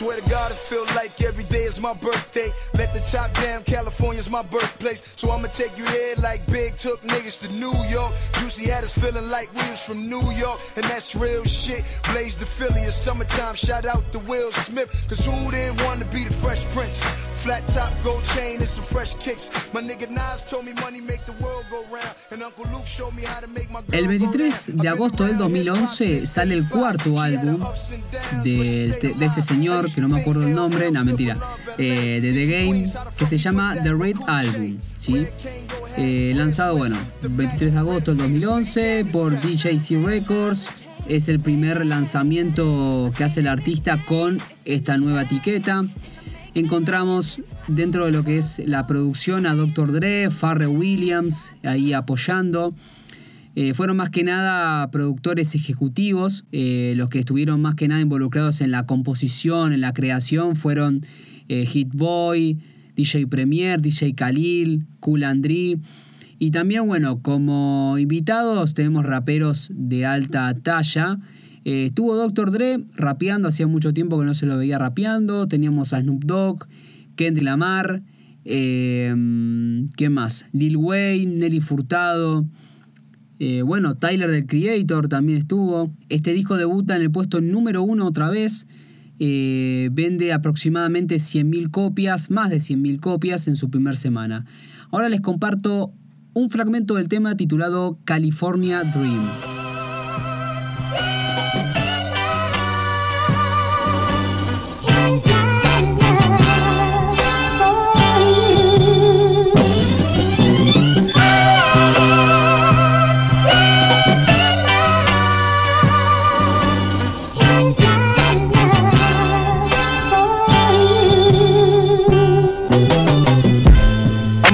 Swear 0.00 0.18
to 0.18 0.30
God, 0.30 0.50
it 0.50 0.56
feel 0.56 0.86
like 0.96 1.20
every 1.20 1.44
day 1.44 1.64
is 1.64 1.78
my 1.78 1.92
birthday. 1.92 2.50
Let 2.72 2.94
the 2.94 3.00
top 3.00 3.34
down, 3.34 3.64
California's 3.64 4.30
my 4.30 4.40
birthplace. 4.40 5.02
So 5.14 5.30
I'ma 5.30 5.48
take 5.48 5.76
you 5.76 5.84
there 5.84 6.14
like 6.16 6.46
Big 6.46 6.76
took 6.76 7.02
niggas 7.02 7.38
to 7.42 7.52
New 7.52 7.76
York. 7.84 8.14
Juicy 8.38 8.70
had 8.70 8.82
us 8.82 8.96
feeling 8.96 9.28
like 9.28 9.52
we 9.52 9.60
was 9.68 9.84
from 9.84 10.08
New 10.08 10.26
York, 10.32 10.58
and 10.76 10.84
that's 10.86 11.14
real 11.14 11.44
shit. 11.44 11.84
Blaze 12.12 12.34
the 12.34 12.46
Philly, 12.46 12.80
it's 12.80 12.96
summertime. 12.96 13.54
Shout 13.56 13.84
out 13.84 14.10
to 14.12 14.20
Will 14.20 14.50
Smith, 14.52 14.88
cause 15.06 15.22
who 15.22 15.50
didn't 15.50 15.82
want 15.82 16.00
to 16.00 16.06
be 16.06 16.24
the 16.24 16.32
Fresh 16.32 16.64
Prince? 16.72 17.02
Flat 17.40 17.66
top, 17.68 17.90
gold 18.04 18.22
chain, 18.34 18.58
and 18.58 18.68
some 18.68 18.84
fresh 18.84 19.14
kicks. 19.14 19.50
My 19.72 19.80
nigga 19.80 20.10
Nas 20.10 20.44
told 20.44 20.66
me 20.66 20.74
money 20.74 21.00
make 21.00 21.24
the 21.24 21.32
world 21.42 21.64
go 21.70 21.82
round, 21.90 22.14
and 22.30 22.42
Uncle 22.42 22.66
Luke 22.70 22.86
showed 22.86 23.14
me 23.14 23.22
how 23.22 23.40
to 23.40 23.46
make 23.48 23.70
my 23.70 23.80
El 23.92 24.04
go 24.04 24.08
23 24.08 24.68
round. 24.68 24.82
de 24.82 24.88
agosto 24.88 25.24
del 25.24 25.38
2011 25.38 26.26
sale 26.26 26.52
el 26.54 26.68
cuarto 26.68 27.18
álbum 27.18 27.58
de 28.44 28.90
este, 28.90 29.14
de 29.14 29.24
este 29.24 29.40
señor, 29.40 29.90
que 29.90 30.02
no 30.02 30.08
me 30.08 30.20
acuerdo 30.20 30.42
el 30.42 30.54
nombre, 30.54 30.90
no, 30.90 31.02
mentira, 31.02 31.38
eh, 31.78 32.20
de 32.20 32.32
The 32.34 32.46
Game, 32.46 32.84
que 33.16 33.24
se 33.24 33.38
llama 33.38 33.74
The 33.82 33.94
Red 33.94 34.16
Album, 34.26 34.78
¿sí? 34.96 35.26
Eh, 35.96 36.32
lanzado, 36.34 36.76
bueno, 36.76 36.98
23 37.22 37.72
de 37.72 37.78
agosto 37.78 38.10
del 38.14 38.18
2011 38.18 39.06
por 39.10 39.40
DJC 39.40 40.04
Records. 40.04 40.68
Es 41.08 41.28
el 41.28 41.40
primer 41.40 41.86
lanzamiento 41.86 43.10
que 43.16 43.24
hace 43.24 43.40
el 43.40 43.48
artista 43.48 44.04
con 44.04 44.38
esta 44.64 44.96
nueva 44.98 45.22
etiqueta. 45.22 45.84
Encontramos 46.54 47.40
dentro 47.68 48.06
de 48.06 48.10
lo 48.10 48.24
que 48.24 48.38
es 48.38 48.60
la 48.66 48.86
producción 48.88 49.46
a 49.46 49.54
Dr. 49.54 49.92
Dre, 49.92 50.30
Pharrell 50.30 50.68
Williams, 50.68 51.54
ahí 51.62 51.92
apoyando. 51.92 52.72
Eh, 53.54 53.74
fueron 53.74 53.96
más 53.96 54.10
que 54.10 54.24
nada 54.24 54.90
productores 54.90 55.54
ejecutivos, 55.54 56.44
eh, 56.50 56.94
los 56.96 57.08
que 57.08 57.20
estuvieron 57.20 57.60
más 57.60 57.76
que 57.76 57.86
nada 57.88 58.00
involucrados 58.00 58.60
en 58.60 58.70
la 58.72 58.86
composición, 58.86 59.72
en 59.72 59.80
la 59.80 59.92
creación, 59.92 60.56
fueron 60.56 61.04
eh, 61.48 61.66
Hit 61.66 61.92
Boy, 61.92 62.58
DJ 62.96 63.26
Premier, 63.28 63.80
DJ 63.80 64.14
Khalil, 64.14 64.86
Dre. 65.00 65.78
Y 66.38 66.50
también, 66.50 66.86
bueno, 66.86 67.20
como 67.22 67.96
invitados 67.98 68.74
tenemos 68.74 69.04
raperos 69.04 69.70
de 69.74 70.06
alta 70.06 70.54
talla. 70.54 71.18
Eh, 71.64 71.86
estuvo 71.86 72.16
Dr. 72.16 72.50
Dre 72.50 72.84
rapeando, 72.94 73.48
hacía 73.48 73.66
mucho 73.66 73.92
tiempo 73.92 74.18
que 74.18 74.24
no 74.24 74.34
se 74.34 74.46
lo 74.46 74.56
veía 74.56 74.78
rapeando. 74.78 75.46
Teníamos 75.46 75.92
a 75.92 76.00
Snoop 76.00 76.24
Dogg, 76.24 76.66
Kendrick 77.16 77.44
Lamar, 77.44 78.02
eh, 78.44 79.14
¿qué 79.96 80.08
más? 80.08 80.46
Lil 80.52 80.76
Wayne, 80.76 81.36
Nelly 81.36 81.60
Furtado. 81.60 82.46
Eh, 83.38 83.62
bueno, 83.62 83.94
Tyler 83.94 84.30
del 84.30 84.46
Creator 84.46 85.08
también 85.08 85.38
estuvo. 85.38 85.90
Este 86.10 86.34
disco 86.34 86.56
debuta 86.56 86.96
en 86.96 87.02
el 87.02 87.10
puesto 87.10 87.40
número 87.40 87.82
uno 87.82 88.06
otra 88.06 88.28
vez. 88.28 88.66
Eh, 89.18 89.88
vende 89.92 90.32
aproximadamente 90.32 91.16
100.000 91.16 91.70
copias, 91.70 92.30
más 92.30 92.50
de 92.50 92.56
100.000 92.56 93.00
copias 93.00 93.48
en 93.48 93.56
su 93.56 93.70
primer 93.70 93.96
semana. 93.96 94.44
Ahora 94.90 95.08
les 95.08 95.20
comparto 95.20 95.92
un 96.34 96.50
fragmento 96.50 96.94
del 96.94 97.08
tema 97.08 97.34
titulado 97.34 97.98
California 98.04 98.82
Dream. 98.84 99.59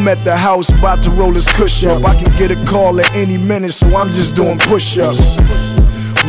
I'm 0.06 0.16
at 0.16 0.24
the 0.24 0.36
house 0.36 0.68
about 0.68 1.02
to 1.02 1.10
roll 1.10 1.32
this 1.32 1.52
cushion 1.56 1.90
up. 1.90 2.04
I 2.04 2.14
can 2.14 2.30
get 2.38 2.52
a 2.52 2.64
call 2.64 3.00
at 3.00 3.12
any 3.12 3.36
minute, 3.36 3.72
so 3.72 3.88
I'm 3.96 4.12
just 4.12 4.36
doing 4.36 4.56
push 4.56 4.96
ups. 4.98 5.36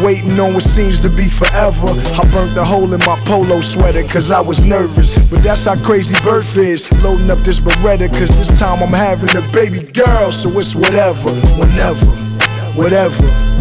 Waiting 0.02 0.40
on 0.40 0.56
what 0.56 0.64
seems 0.64 1.00
to 1.02 1.10
be 1.10 1.30
forever. 1.30 1.86
I 1.86 2.28
burnt 2.32 2.56
the 2.56 2.66
hole 2.66 2.92
in 2.92 3.00
my 3.06 3.22
polo 3.28 3.62
sweater 3.62 4.02
cause 4.06 4.32
I 4.32 4.40
was 4.40 4.66
nervous. 4.66 5.16
But 5.30 5.44
that's 5.44 5.66
how 5.66 5.76
crazy 5.86 6.16
birth 6.24 6.58
is. 6.58 6.92
Loading 7.04 7.30
up 7.30 7.38
this 7.40 7.60
Beretta 7.60 8.10
cause 8.10 8.30
this 8.30 8.48
time 8.60 8.82
I'm 8.82 8.90
having 8.90 9.38
a 9.38 9.48
baby 9.52 9.84
girl. 9.84 10.32
So 10.32 10.50
it's 10.58 10.74
whatever, 10.74 11.30
whenever, 11.60 12.08
whatever. 12.74 13.57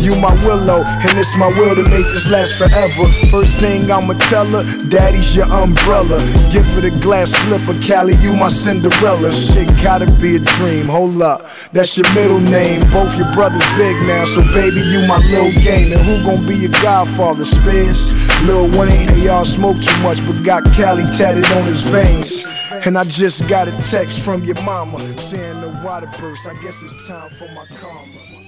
You 0.00 0.16
my 0.16 0.32
willow, 0.46 0.82
and 0.82 1.18
it's 1.18 1.36
my 1.36 1.48
will 1.48 1.76
to 1.76 1.82
make 1.82 2.06
this 2.06 2.26
last 2.28 2.56
forever. 2.56 3.06
First 3.30 3.58
thing 3.58 3.90
I'ma 3.90 4.14
tell 4.30 4.46
her, 4.46 4.64
Daddy's 4.88 5.36
your 5.36 5.44
umbrella. 5.44 6.18
Give 6.50 6.64
her 6.72 6.80
the 6.80 6.90
glass 7.02 7.30
slipper, 7.32 7.76
Callie, 7.86 8.16
you 8.16 8.32
my 8.32 8.48
Cinderella. 8.48 9.30
Shit 9.30 9.68
gotta 9.82 10.10
be 10.20 10.36
a 10.36 10.38
dream. 10.38 10.86
Hold 10.86 11.20
up, 11.20 11.46
that's 11.72 11.98
your 11.98 12.10
middle 12.14 12.40
name. 12.40 12.80
Both 12.90 13.16
your 13.18 13.30
brothers 13.34 13.62
big 13.76 13.94
now, 14.06 14.24
so 14.24 14.42
baby, 14.54 14.80
you 14.80 15.06
my 15.06 15.18
little 15.28 15.52
game. 15.62 15.92
And 15.92 16.00
who 16.00 16.24
gon' 16.24 16.46
be 16.48 16.54
your 16.56 16.72
godfather? 16.82 17.44
Spears, 17.44 18.08
Lil 18.44 18.70
Wayne. 18.78 19.06
They 19.08 19.28
all 19.28 19.44
smoke 19.44 19.76
too 19.82 20.02
much, 20.02 20.24
but 20.26 20.42
got 20.42 20.64
Callie 20.72 21.04
tatted 21.18 21.44
on 21.52 21.64
his 21.64 21.82
veins. 21.82 22.42
And 22.86 22.96
I 22.96 23.04
just 23.04 23.46
got 23.48 23.68
a 23.68 23.72
text 23.90 24.20
from 24.20 24.44
your 24.44 24.60
mama 24.62 25.00
saying 25.18 25.60
the 25.60 25.68
water 25.84 26.08
burst. 26.18 26.46
I 26.46 26.54
guess 26.62 26.80
it's 26.82 27.06
time 27.06 27.28
for 27.28 27.48
my 27.48 27.66
karma. 27.78 28.39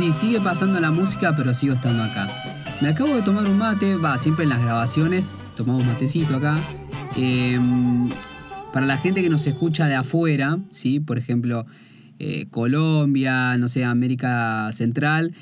Sí, 0.00 0.12
sigue 0.12 0.40
pasando 0.40 0.80
la 0.80 0.90
música, 0.90 1.36
pero 1.36 1.52
sigo 1.52 1.74
estando 1.74 2.02
acá. 2.02 2.26
Me 2.80 2.88
acabo 2.88 3.16
de 3.16 3.20
tomar 3.20 3.46
un 3.46 3.58
mate, 3.58 3.96
va, 3.96 4.16
siempre 4.16 4.44
en 4.44 4.48
las 4.48 4.62
grabaciones, 4.62 5.34
tomamos 5.58 5.84
matecito 5.84 6.36
acá. 6.36 6.56
Em, 7.16 8.08
para 8.72 8.86
la 8.86 8.96
gente 8.96 9.20
que 9.20 9.28
nos 9.28 9.46
escucha 9.46 9.88
de 9.88 9.96
afuera, 9.96 10.58
¿sí? 10.70 11.00
Por 11.00 11.18
ejemplo, 11.18 11.66
eh, 12.18 12.46
Colombia, 12.50 13.58
no 13.58 13.68
sé, 13.68 13.84
América 13.84 14.70
Central, 14.72 15.34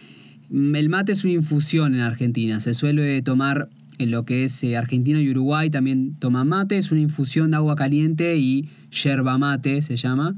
mm, 0.51 0.75
el 0.75 0.89
mate 0.89 1.13
es 1.13 1.23
una 1.23 1.35
infusión 1.35 1.95
en 1.95 2.01
Argentina. 2.01 2.59
Se 2.59 2.75
suele 2.75 3.23
tomar 3.23 3.69
en 3.99 4.11
lo 4.11 4.25
que 4.25 4.43
es 4.43 4.65
eh, 4.65 4.77
Argentina 4.77 5.21
y 5.21 5.31
Uruguay, 5.31 5.71
también 5.71 6.17
toman 6.19 6.49
mate, 6.49 6.79
es 6.79 6.91
una 6.91 7.01
infusión 7.01 7.53
de 7.53 7.59
agua 7.59 7.77
caliente 7.77 8.37
y 8.39 8.69
yerba 8.91 9.39
mate, 9.39 9.83
se 9.83 9.97
llama 9.97 10.35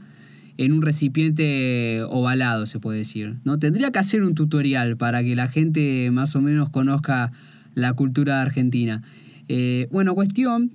en 0.60 0.74
un 0.74 0.82
recipiente 0.82 2.02
ovalado, 2.10 2.66
se 2.66 2.78
puede 2.80 2.98
decir. 2.98 3.38
¿no? 3.44 3.58
Tendría 3.58 3.90
que 3.92 3.98
hacer 3.98 4.22
un 4.22 4.34
tutorial 4.34 4.98
para 4.98 5.22
que 5.22 5.34
la 5.34 5.48
gente 5.48 6.10
más 6.10 6.36
o 6.36 6.42
menos 6.42 6.68
conozca 6.68 7.32
la 7.74 7.94
cultura 7.94 8.42
argentina. 8.42 9.02
Eh, 9.48 9.88
bueno, 9.90 10.14
cuestión 10.14 10.70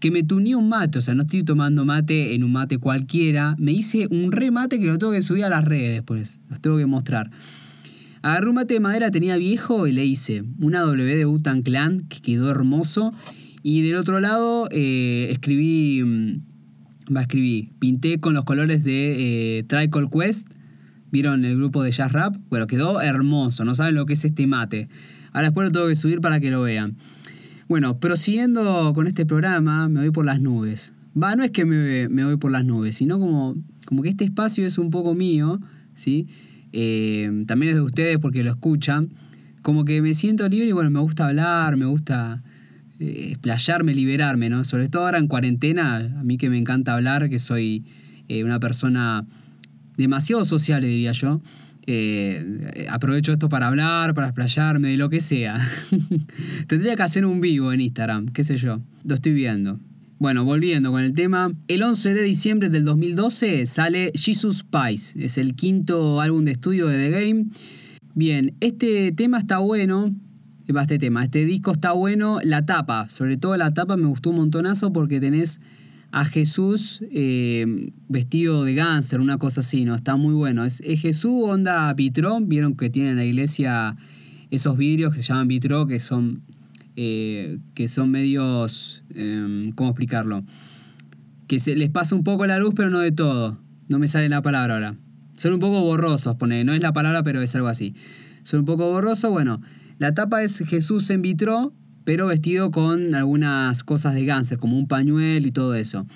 que 0.00 0.10
me 0.10 0.24
tuní 0.24 0.56
un 0.56 0.68
mate, 0.68 0.98
o 0.98 1.00
sea, 1.00 1.14
no 1.14 1.22
estoy 1.22 1.44
tomando 1.44 1.84
mate 1.84 2.34
en 2.34 2.42
un 2.42 2.50
mate 2.50 2.78
cualquiera, 2.78 3.54
me 3.56 3.70
hice 3.70 4.08
un 4.10 4.32
remate 4.32 4.80
que 4.80 4.86
lo 4.86 4.98
tengo 4.98 5.12
que 5.12 5.22
subir 5.22 5.44
a 5.44 5.48
las 5.48 5.64
redes 5.64 5.94
después, 5.94 6.40
los 6.50 6.60
tengo 6.60 6.76
que 6.76 6.86
mostrar. 6.86 7.30
Agarré 8.22 8.48
un 8.48 8.56
mate 8.56 8.74
de 8.74 8.80
madera, 8.80 9.12
tenía 9.12 9.36
viejo 9.36 9.86
y 9.86 9.92
le 9.92 10.04
hice 10.04 10.42
una 10.58 10.80
W 10.80 11.16
de 11.16 11.24
Butan 11.24 11.62
Clan 11.62 12.00
que 12.08 12.20
quedó 12.20 12.50
hermoso. 12.50 13.14
Y 13.62 13.82
del 13.82 13.94
otro 13.94 14.18
lado 14.18 14.66
eh, 14.72 15.28
escribí 15.30 16.02
mm, 16.02 16.51
va 17.14 17.20
a 17.20 17.22
escribir, 17.22 17.70
pinté 17.78 18.18
con 18.18 18.34
los 18.34 18.44
colores 18.44 18.84
de 18.84 19.58
eh, 19.58 19.62
Tricol 19.64 20.10
Quest, 20.10 20.48
vieron 21.10 21.44
el 21.44 21.56
grupo 21.56 21.82
de 21.82 21.90
jazz 21.90 22.12
rap, 22.12 22.36
bueno, 22.48 22.66
quedó 22.66 23.00
hermoso, 23.00 23.64
no 23.64 23.74
saben 23.74 23.94
lo 23.94 24.06
que 24.06 24.14
es 24.14 24.24
este 24.24 24.46
mate. 24.46 24.88
Ahora 25.32 25.48
después 25.48 25.66
lo 25.66 25.72
tengo 25.72 25.88
que 25.88 25.96
subir 25.96 26.20
para 26.20 26.40
que 26.40 26.50
lo 26.50 26.62
vean. 26.62 26.96
Bueno, 27.68 27.98
prosiguiendo 27.98 28.92
con 28.94 29.06
este 29.06 29.24
programa, 29.24 29.88
me 29.88 30.00
voy 30.00 30.10
por 30.10 30.24
las 30.24 30.40
nubes. 30.40 30.94
Va, 31.20 31.36
no 31.36 31.42
es 31.44 31.50
que 31.50 31.64
me, 31.64 32.06
voy 32.24 32.36
por 32.36 32.50
las 32.50 32.64
nubes, 32.64 32.96
sino 32.96 33.18
como, 33.18 33.56
como 33.86 34.02
que 34.02 34.10
este 34.10 34.24
espacio 34.24 34.66
es 34.66 34.78
un 34.78 34.90
poco 34.90 35.14
mío, 35.14 35.60
¿sí? 35.94 36.26
Eh, 36.72 37.44
también 37.46 37.70
es 37.70 37.76
de 37.76 37.82
ustedes 37.82 38.18
porque 38.18 38.42
lo 38.42 38.50
escuchan. 38.50 39.10
Como 39.62 39.84
que 39.84 40.02
me 40.02 40.14
siento 40.14 40.48
libre 40.48 40.68
y 40.68 40.72
bueno, 40.72 40.90
me 40.90 41.00
gusta 41.00 41.28
hablar, 41.28 41.76
me 41.76 41.86
gusta 41.86 42.42
explayarme, 43.02 43.94
liberarme, 43.94 44.48
¿no? 44.48 44.64
Sobre 44.64 44.88
todo 44.88 45.04
ahora 45.04 45.18
en 45.18 45.28
cuarentena, 45.28 45.96
a 45.96 46.24
mí 46.24 46.38
que 46.38 46.50
me 46.50 46.58
encanta 46.58 46.94
hablar, 46.94 47.28
que 47.28 47.38
soy 47.38 47.84
eh, 48.28 48.44
una 48.44 48.60
persona 48.60 49.26
demasiado 49.96 50.44
social, 50.44 50.82
diría 50.82 51.12
yo. 51.12 51.40
Eh, 51.86 52.86
aprovecho 52.88 53.32
esto 53.32 53.48
para 53.48 53.66
hablar, 53.66 54.14
para 54.14 54.28
explayarme, 54.28 54.88
de 54.88 54.96
lo 54.96 55.08
que 55.08 55.20
sea. 55.20 55.58
Tendría 56.66 56.96
que 56.96 57.02
hacer 57.02 57.26
un 57.26 57.40
vivo 57.40 57.72
en 57.72 57.80
Instagram, 57.80 58.28
qué 58.28 58.44
sé 58.44 58.56
yo. 58.56 58.80
Lo 59.04 59.14
estoy 59.14 59.32
viendo. 59.32 59.80
Bueno, 60.18 60.44
volviendo 60.44 60.92
con 60.92 61.02
el 61.02 61.14
tema. 61.14 61.52
El 61.66 61.82
11 61.82 62.14
de 62.14 62.22
diciembre 62.22 62.70
del 62.70 62.84
2012 62.84 63.66
sale 63.66 64.12
Jesus 64.14 64.62
Pies. 64.62 65.16
Es 65.16 65.36
el 65.36 65.56
quinto 65.56 66.20
álbum 66.20 66.44
de 66.44 66.52
estudio 66.52 66.86
de 66.86 67.10
The 67.10 67.10
Game. 67.10 67.46
Bien, 68.14 68.54
este 68.60 69.10
tema 69.10 69.38
está 69.38 69.58
bueno 69.58 70.14
este 70.80 70.98
tema. 70.98 71.22
Este 71.22 71.44
disco 71.44 71.72
está 71.72 71.92
bueno, 71.92 72.38
la 72.42 72.64
tapa, 72.64 73.08
sobre 73.10 73.36
todo 73.36 73.56
la 73.56 73.70
tapa 73.72 73.96
me 73.96 74.06
gustó 74.06 74.30
un 74.30 74.36
montonazo 74.36 74.92
porque 74.92 75.20
tenés 75.20 75.60
a 76.12 76.26
Jesús 76.26 77.02
eh, 77.10 77.90
vestido 78.08 78.64
de 78.64 78.74
gánster, 78.74 79.20
una 79.20 79.38
cosa 79.38 79.60
así, 79.60 79.84
¿no? 79.84 79.94
Está 79.94 80.16
muy 80.16 80.34
bueno. 80.34 80.64
Es, 80.64 80.82
Jesús 80.82 81.32
onda 81.44 81.92
vitrón, 81.94 82.48
vieron 82.48 82.76
que 82.76 82.90
tiene 82.90 83.10
en 83.10 83.16
la 83.16 83.24
iglesia 83.24 83.96
esos 84.50 84.76
vidrios 84.76 85.14
que 85.14 85.22
se 85.22 85.28
llaman 85.28 85.48
vitró, 85.48 85.86
que 85.86 85.98
son, 86.00 86.42
eh, 86.96 87.58
que 87.74 87.88
son 87.88 88.10
medios, 88.10 89.02
em, 89.14 89.72
¿cómo 89.72 89.90
explicarlo? 89.90 90.44
Que 91.48 91.58
se 91.58 91.74
les 91.76 91.88
pasa 91.88 92.14
un 92.14 92.24
poco 92.24 92.46
la 92.46 92.58
luz, 92.58 92.74
pero 92.76 92.90
no 92.90 93.00
de 93.00 93.12
todo. 93.12 93.58
No 93.88 93.98
me 93.98 94.06
sale 94.06 94.28
la 94.28 94.42
palabra 94.42 94.74
ahora. 94.74 94.96
Son 95.36 95.54
un 95.54 95.60
poco 95.60 95.80
borrosos, 95.80 96.36
pone, 96.36 96.62
no 96.64 96.74
es 96.74 96.82
la 96.82 96.92
palabra, 96.92 97.22
pero 97.22 97.40
es 97.40 97.54
algo 97.54 97.68
así. 97.68 97.94
Son 98.42 98.60
un 98.60 98.66
poco 98.66 98.90
borrosos, 98.90 99.30
bueno. 99.30 99.62
La 100.02 100.14
tapa 100.14 100.42
es 100.42 100.58
Jesús 100.58 101.08
en 101.10 101.22
vitro, 101.22 101.72
pero 102.02 102.26
vestido 102.26 102.72
con 102.72 103.14
algunas 103.14 103.84
cosas 103.84 104.14
de 104.14 104.26
cáncer, 104.26 104.58
como 104.58 104.76
un 104.76 104.88
pañuelo 104.88 105.46
y 105.46 105.52
todo 105.52 105.76
eso. 105.76 106.08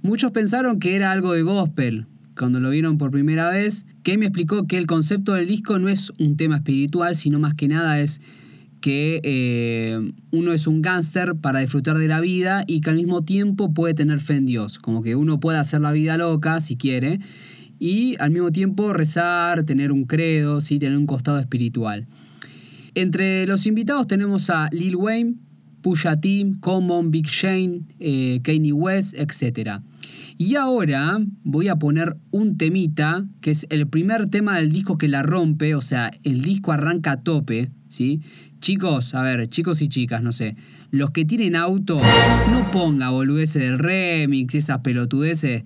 Muchos 0.00 0.32
pensaron 0.32 0.80
que 0.80 0.96
era 0.96 1.12
algo 1.12 1.34
de 1.34 1.42
gospel 1.42 2.06
cuando 2.34 2.60
lo 2.60 2.70
vieron 2.70 2.96
por 2.96 3.10
primera 3.10 3.50
vez. 3.50 3.84
que 4.04 4.16
me 4.16 4.24
explicó 4.24 4.66
que 4.66 4.78
el 4.78 4.86
concepto 4.86 5.34
del 5.34 5.46
disco 5.46 5.78
no 5.78 5.90
es 5.90 6.14
un 6.18 6.38
tema 6.38 6.56
espiritual, 6.56 7.14
sino 7.14 7.38
más 7.38 7.52
que 7.52 7.68
nada 7.68 8.00
es 8.00 8.22
que 8.80 9.20
eh, 9.22 10.00
uno 10.30 10.54
es 10.54 10.66
un 10.66 10.80
gángster 10.80 11.34
para 11.34 11.60
disfrutar 11.60 11.98
de 11.98 12.08
la 12.08 12.22
vida 12.22 12.64
y 12.66 12.80
que 12.80 12.88
al 12.88 12.96
mismo 12.96 13.22
tiempo 13.22 13.74
puede 13.74 13.92
tener 13.92 14.20
fe 14.20 14.36
en 14.36 14.46
Dios. 14.46 14.78
Como 14.78 15.02
que 15.02 15.14
uno 15.14 15.40
puede 15.40 15.58
hacer 15.58 15.82
la 15.82 15.92
vida 15.92 16.16
loca 16.16 16.58
si 16.60 16.76
quiere 16.76 17.20
y 17.78 18.16
al 18.18 18.30
mismo 18.30 18.50
tiempo 18.50 18.94
rezar, 18.94 19.64
tener 19.64 19.92
un 19.92 20.04
credo, 20.04 20.62
¿sí? 20.62 20.78
tener 20.78 20.96
un 20.96 21.04
costado 21.04 21.38
espiritual. 21.38 22.06
Entre 22.94 23.46
los 23.46 23.66
invitados 23.66 24.06
tenemos 24.06 24.50
a 24.50 24.68
Lil 24.72 24.96
Wayne, 24.96 25.34
Pusha 25.82 26.20
T, 26.20 26.52
Common, 26.60 27.10
Big 27.10 27.26
Shane, 27.26 27.82
eh, 27.98 28.40
Kanye 28.42 28.72
West, 28.72 29.14
etc. 29.16 29.80
Y 30.36 30.56
ahora 30.56 31.18
voy 31.44 31.68
a 31.68 31.76
poner 31.76 32.16
un 32.30 32.56
temita, 32.56 33.24
que 33.40 33.50
es 33.50 33.66
el 33.70 33.86
primer 33.86 34.28
tema 34.28 34.56
del 34.56 34.72
disco 34.72 34.98
que 34.98 35.08
la 35.08 35.22
rompe, 35.22 35.74
o 35.74 35.80
sea, 35.80 36.10
el 36.22 36.42
disco 36.42 36.72
arranca 36.72 37.12
a 37.12 37.18
tope, 37.18 37.70
¿sí? 37.88 38.20
Chicos, 38.60 39.14
a 39.14 39.22
ver, 39.22 39.48
chicos 39.48 39.80
y 39.80 39.88
chicas, 39.88 40.22
no 40.22 40.32
sé, 40.32 40.56
los 40.90 41.10
que 41.12 41.24
tienen 41.24 41.56
auto, 41.56 42.00
no 42.50 42.70
ponga 42.70 43.10
boludeces 43.10 43.62
del 43.62 43.78
remix, 43.78 44.54
esas 44.54 44.80
pelotudeces, 44.80 45.64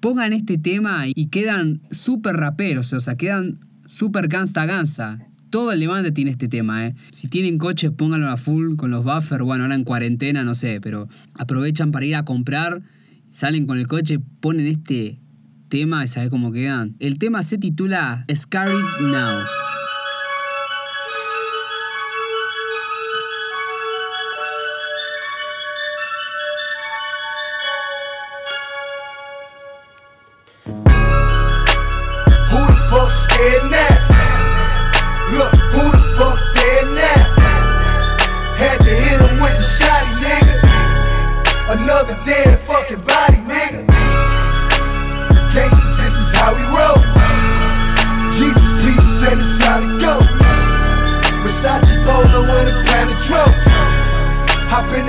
pongan 0.00 0.32
este 0.32 0.58
tema 0.58 1.04
y 1.06 1.26
quedan 1.26 1.82
súper 1.90 2.36
raperos, 2.36 2.92
o 2.92 3.00
sea, 3.00 3.16
quedan 3.16 3.60
súper 3.86 4.26
gansta 4.26 4.66
gansta 4.66 5.31
todo 5.52 5.70
el 5.70 5.80
levante 5.80 6.10
tiene 6.10 6.30
este 6.30 6.48
tema, 6.48 6.86
¿eh? 6.86 6.94
Si 7.12 7.28
tienen 7.28 7.58
coche, 7.58 7.90
pónganlo 7.90 8.28
a 8.30 8.38
full 8.38 8.74
con 8.76 8.90
los 8.90 9.04
buffers. 9.04 9.44
Bueno, 9.44 9.64
ahora 9.64 9.76
en 9.76 9.84
cuarentena, 9.84 10.42
no 10.44 10.54
sé, 10.54 10.80
pero 10.80 11.08
aprovechan 11.34 11.92
para 11.92 12.06
ir 12.06 12.16
a 12.16 12.24
comprar, 12.24 12.82
salen 13.30 13.66
con 13.66 13.78
el 13.78 13.86
coche, 13.86 14.18
ponen 14.40 14.66
este 14.66 15.20
tema 15.68 16.02
y 16.02 16.08
sabe 16.08 16.30
cómo 16.30 16.52
quedan. 16.52 16.96
El 16.98 17.18
tema 17.18 17.42
se 17.42 17.58
titula 17.58 18.24
Scary 18.34 18.72
Now. 19.02 19.61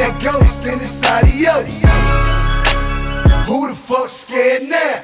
That 0.03 0.21
ghost 0.21 0.65
and 0.65 0.81
it's 0.81 0.99
adios. 1.07 1.63
Who 3.47 3.69
the 3.69 3.75
fuck 3.75 4.09
scared 4.09 4.63
now? 4.63 4.99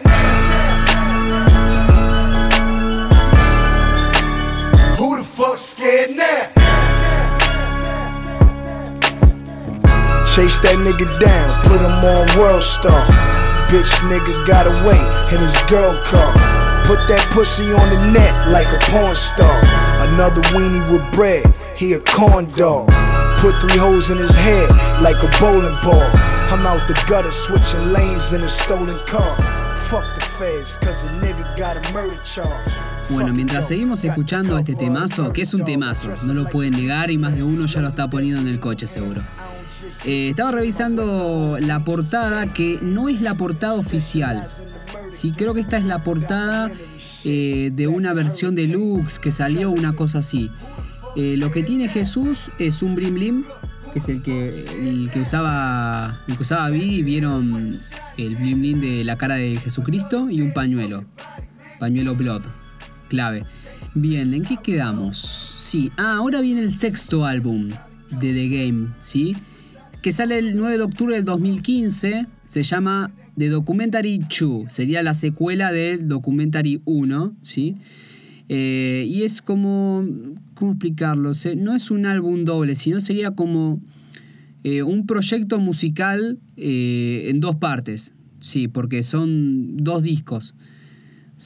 Who 4.97 5.17
the 5.17 5.23
fuck 5.23 5.57
scared 5.57 6.17
now? 6.17 6.51
Chase 10.35 10.59
that 10.59 10.75
nigga 10.83 11.07
down, 11.19 11.47
put 11.63 11.79
him 11.79 12.03
on 12.03 12.27
World 12.37 12.63
Star. 12.63 13.05
Bitch 13.71 13.93
nigga 14.11 14.35
got 14.45 14.67
away 14.67 14.99
in 15.33 15.39
his 15.39 15.55
girl 15.69 15.95
car. 16.11 16.33
Put 16.87 16.99
that 17.07 17.25
pussy 17.31 17.71
on 17.71 17.87
the 17.89 18.11
net 18.11 18.49
like 18.49 18.67
a 18.67 18.79
porn 18.91 19.15
star. 19.15 19.61
Another 20.09 20.41
weenie 20.51 20.91
with 20.91 21.09
bread, 21.13 21.45
he 21.77 21.93
a 21.93 21.99
corn 22.01 22.49
dog. 22.51 22.98
Put 23.41 23.55
three 23.61 23.77
holes 23.79 24.09
in 24.09 24.17
his 24.17 24.35
head 24.35 24.69
like 25.01 25.15
a 25.23 25.29
bowling 25.39 25.73
ball. 25.81 26.03
I'm 26.51 26.67
out 26.67 26.85
the 26.89 26.93
gutter 27.07 27.31
switching 27.31 27.93
lanes 27.93 28.33
in 28.33 28.41
a 28.41 28.49
stolen 28.49 28.97
car. 29.07 29.33
Fuck 29.87 30.03
the 30.15 30.21
feds, 30.21 30.75
cause 30.75 30.99
the 31.03 31.25
nigga 31.25 31.45
got 31.55 31.77
a 31.77 31.93
murder 31.93 32.19
charge. 32.25 32.73
Bueno, 33.09 33.31
mientras 33.33 33.65
seguimos 33.65 34.03
escuchando 34.03 34.57
este 34.57 34.75
temazo, 34.75 35.31
que 35.31 35.43
es 35.43 35.53
un 35.53 35.63
temazo, 35.63 36.09
no 36.23 36.33
lo 36.33 36.49
pueden 36.49 36.73
negar 36.73 37.11
y 37.11 37.17
más 37.17 37.33
de 37.33 37.43
uno 37.43 37.65
ya 37.65 37.79
lo 37.79 37.87
está 37.87 38.09
poniendo 38.09 38.41
en 38.41 38.49
el 38.49 38.59
coche 38.59 38.87
seguro. 38.87 39.21
Eh, 40.03 40.31
estaba 40.31 40.51
revisando 40.51 41.57
la 41.61 41.79
portada 41.85 42.53
que 42.53 42.77
no 42.81 43.07
es 43.07 43.21
la 43.21 43.35
portada 43.35 43.75
oficial. 43.75 44.47
Sí, 45.09 45.31
creo 45.31 45.53
que 45.53 45.61
esta 45.61 45.77
es 45.77 45.85
la 45.85 46.03
portada 46.03 46.69
eh, 47.23 47.71
de 47.73 47.87
una 47.87 48.13
versión 48.13 48.53
deluxe 48.53 49.17
que 49.17 49.31
salió, 49.31 49.71
una 49.71 49.93
cosa 49.93 50.19
así. 50.19 50.51
Eh, 51.15 51.35
lo 51.37 51.51
que 51.51 51.63
tiene 51.63 51.87
Jesús 51.87 52.49
es 52.59 52.83
un 52.83 52.95
blim 52.95 53.13
blim, 53.15 53.43
que 53.93 53.99
es 53.99 54.09
el 54.09 54.21
que, 54.21 55.19
usaba 55.19 56.21
el 56.27 56.35
que 56.35 56.41
usaba 56.43 56.69
Vi, 56.69 57.01
vieron 57.01 57.79
el 58.17 58.35
blim 58.35 58.59
blim 58.59 58.81
de 58.81 59.03
la 59.03 59.17
cara 59.17 59.35
de 59.35 59.57
Jesucristo 59.57 60.29
y 60.29 60.41
un 60.41 60.53
pañuelo, 60.53 61.05
pañuelo 61.79 62.15
blood, 62.15 62.43
clave. 63.07 63.43
Bien, 63.95 64.33
¿en 64.33 64.43
qué 64.43 64.57
quedamos? 64.57 65.17
Sí, 65.17 65.91
ah, 65.97 66.17
ahora 66.17 66.41
viene 66.41 66.61
el 66.61 66.71
sexto 66.71 67.25
álbum 67.25 67.69
de 68.11 68.33
The 68.33 68.47
Game, 68.47 68.89
¿sí? 68.99 69.35
Que 70.01 70.11
sale 70.11 70.37
el 70.37 70.55
9 70.55 70.77
de 70.77 70.83
octubre 70.83 71.15
del 71.15 71.25
2015, 71.25 72.27
se 72.45 72.63
llama 72.63 73.11
The 73.37 73.49
Documentary 73.49 74.19
2, 74.19 74.71
sería 74.71 75.01
la 75.01 75.13
secuela 75.13 75.71
del 75.71 76.07
Documentary 76.07 76.81
1, 76.85 77.33
¿sí? 77.41 77.77
Eh, 78.49 79.05
y 79.07 79.23
es 79.23 79.41
como, 79.41 80.05
¿cómo 80.55 80.71
explicarlo? 80.71 81.31
No 81.55 81.75
es 81.75 81.91
un 81.91 82.05
álbum 82.07 82.45
doble, 82.45 82.75
sino 82.75 82.99
sería 82.99 83.31
como 83.31 83.79
eh, 84.63 84.83
un 84.83 85.05
proyecto 85.05 85.57
musical 85.59 86.37
eh, 86.57 87.27
en 87.29 87.39
dos 87.39 87.55
partes, 87.55 88.13
sí, 88.41 88.67
porque 88.67 89.03
son 89.03 89.77
dos 89.77 90.03
discos. 90.03 90.55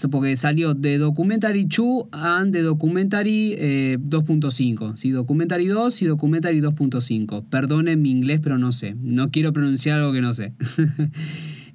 Porque 0.10 0.36
salió 0.36 0.74
de 0.74 0.98
Documentary 0.98 1.66
2 1.66 2.06
and 2.12 2.52
de 2.52 2.64
Documentary 2.64 3.54
eh, 3.60 3.98
2.5. 4.00 4.96
¿sí? 4.96 5.12
Documentary 5.12 5.68
2 5.68 6.02
y 6.02 6.06
Documentary 6.06 6.62
2.5. 6.62 7.48
Perdonen 7.48 8.02
mi 8.02 8.10
inglés, 8.10 8.40
pero 8.42 8.58
no 8.58 8.72
sé. 8.72 8.96
No 9.00 9.30
quiero 9.30 9.54
pronunciar 9.54 10.00
algo 10.00 10.12
que 10.12 10.22
no 10.22 10.34
sé. 10.34 10.54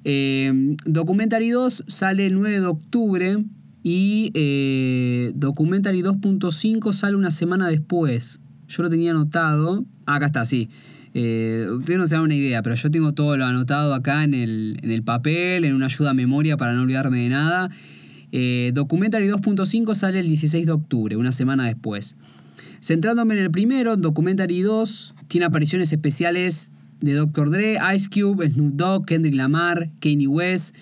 Documentary 0.85 1.49
2 1.51 1.85
sale 1.87 2.25
el 2.25 2.33
9 2.33 2.59
de 2.59 2.65
octubre 2.65 3.45
y 3.91 4.29
eh, 4.35 5.31
Documentary 5.33 6.03
2.5 6.03 6.93
sale 6.93 7.15
una 7.15 7.31
semana 7.31 7.69
después. 7.69 8.39
Yo 8.67 8.83
lo 8.83 8.89
tenía 8.91 9.09
anotado. 9.09 9.83
Ah, 10.05 10.17
acá 10.17 10.27
está, 10.27 10.45
sí. 10.45 10.69
Eh, 11.15 11.65
ustedes 11.71 11.97
no 11.97 12.05
se 12.05 12.13
dan 12.13 12.25
una 12.25 12.35
idea, 12.35 12.61
pero 12.61 12.75
yo 12.75 12.91
tengo 12.91 13.13
todo 13.13 13.35
lo 13.35 13.45
anotado 13.45 13.95
acá 13.95 14.23
en 14.23 14.35
el, 14.35 14.77
en 14.83 14.91
el 14.91 15.01
papel, 15.01 15.65
en 15.65 15.73
una 15.73 15.87
ayuda 15.87 16.11
a 16.11 16.13
memoria 16.13 16.55
para 16.55 16.73
no 16.73 16.83
olvidarme 16.83 17.23
de 17.23 17.29
nada. 17.29 17.71
Eh, 18.31 18.69
Documentary 18.75 19.27
2.5 19.27 19.95
sale 19.95 20.19
el 20.19 20.27
16 20.27 20.67
de 20.67 20.71
octubre, 20.71 21.15
una 21.15 21.31
semana 21.31 21.65
después. 21.65 22.15
Centrándome 22.81 23.33
en 23.33 23.39
el 23.39 23.49
primero, 23.49 23.97
Documentary 23.97 24.61
2 24.61 25.15
tiene 25.27 25.47
apariciones 25.47 25.91
especiales 25.91 26.69
de 27.01 27.13
Dr. 27.13 27.49
Dre, 27.49 27.79
Ice 27.95 28.07
Cube, 28.07 28.47
Snoop 28.51 28.73
Dogg, 28.73 29.07
Kendrick 29.07 29.33
Lamar, 29.33 29.89
Kanye 29.99 30.27
West. 30.27 30.75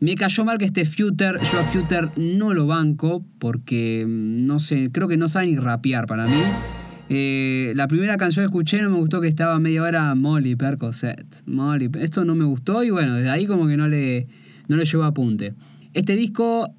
Me 0.00 0.14
cayó 0.14 0.44
mal 0.44 0.58
que 0.58 0.64
este 0.64 0.84
Future, 0.84 1.38
yo 1.52 1.58
a 1.58 1.64
Future 1.64 2.10
no 2.16 2.54
lo 2.54 2.66
banco 2.66 3.24
porque 3.40 4.04
mm, 4.06 4.46
no 4.46 4.60
sé, 4.60 4.90
creo 4.92 5.08
que 5.08 5.16
no 5.16 5.26
sabe 5.26 5.46
ni 5.46 5.56
rapear 5.56 6.06
para 6.06 6.26
mí. 6.26 6.40
Eh, 7.10 7.72
la 7.74 7.88
primera 7.88 8.16
canción 8.16 8.44
que 8.44 8.48
escuché 8.48 8.80
no 8.82 8.90
me 8.90 8.98
gustó 8.98 9.20
que 9.20 9.28
estaba 9.28 9.58
media 9.58 9.82
hora 9.82 10.14
Molly 10.14 10.54
Percocet. 10.54 11.42
Molly, 11.46 11.90
esto 12.00 12.24
no 12.24 12.34
me 12.34 12.44
gustó 12.44 12.84
y 12.84 12.90
bueno, 12.90 13.14
desde 13.14 13.30
ahí 13.30 13.46
como 13.46 13.66
que 13.66 13.76
no 13.76 13.88
le, 13.88 14.28
no 14.68 14.76
le 14.76 14.84
llevó 14.84 15.04
apunte. 15.04 15.54
Este 15.94 16.14
disco 16.14 16.72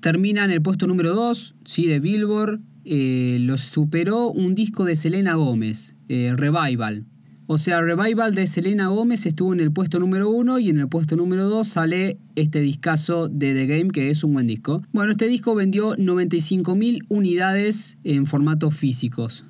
termina 0.00 0.44
en 0.44 0.50
el 0.50 0.62
puesto 0.62 0.86
número 0.86 1.14
2 1.14 1.56
¿sí? 1.64 1.86
de 1.86 1.98
Billboard. 1.98 2.60
Eh, 2.84 3.38
lo 3.40 3.58
superó 3.58 4.30
un 4.30 4.54
disco 4.54 4.84
de 4.84 4.96
Selena 4.96 5.34
Gómez, 5.34 5.96
eh, 6.08 6.34
Revival. 6.36 7.04
O 7.52 7.58
sea, 7.58 7.80
Revival 7.80 8.32
de 8.36 8.46
Selena 8.46 8.86
Gómez 8.86 9.26
estuvo 9.26 9.52
en 9.52 9.58
el 9.58 9.72
puesto 9.72 9.98
número 9.98 10.30
1 10.30 10.60
y 10.60 10.68
en 10.68 10.78
el 10.78 10.88
puesto 10.88 11.16
número 11.16 11.48
2 11.48 11.66
sale 11.66 12.16
este 12.36 12.60
discazo 12.60 13.26
de 13.26 13.54
The 13.54 13.66
Game, 13.66 13.90
que 13.90 14.08
es 14.10 14.22
un 14.22 14.34
buen 14.34 14.46
disco. 14.46 14.82
Bueno, 14.92 15.10
este 15.10 15.26
disco 15.26 15.56
vendió 15.56 15.96
95.000 15.96 17.06
unidades 17.08 17.98
en 18.04 18.26
formatos 18.26 18.76
físicos. 18.76 19.44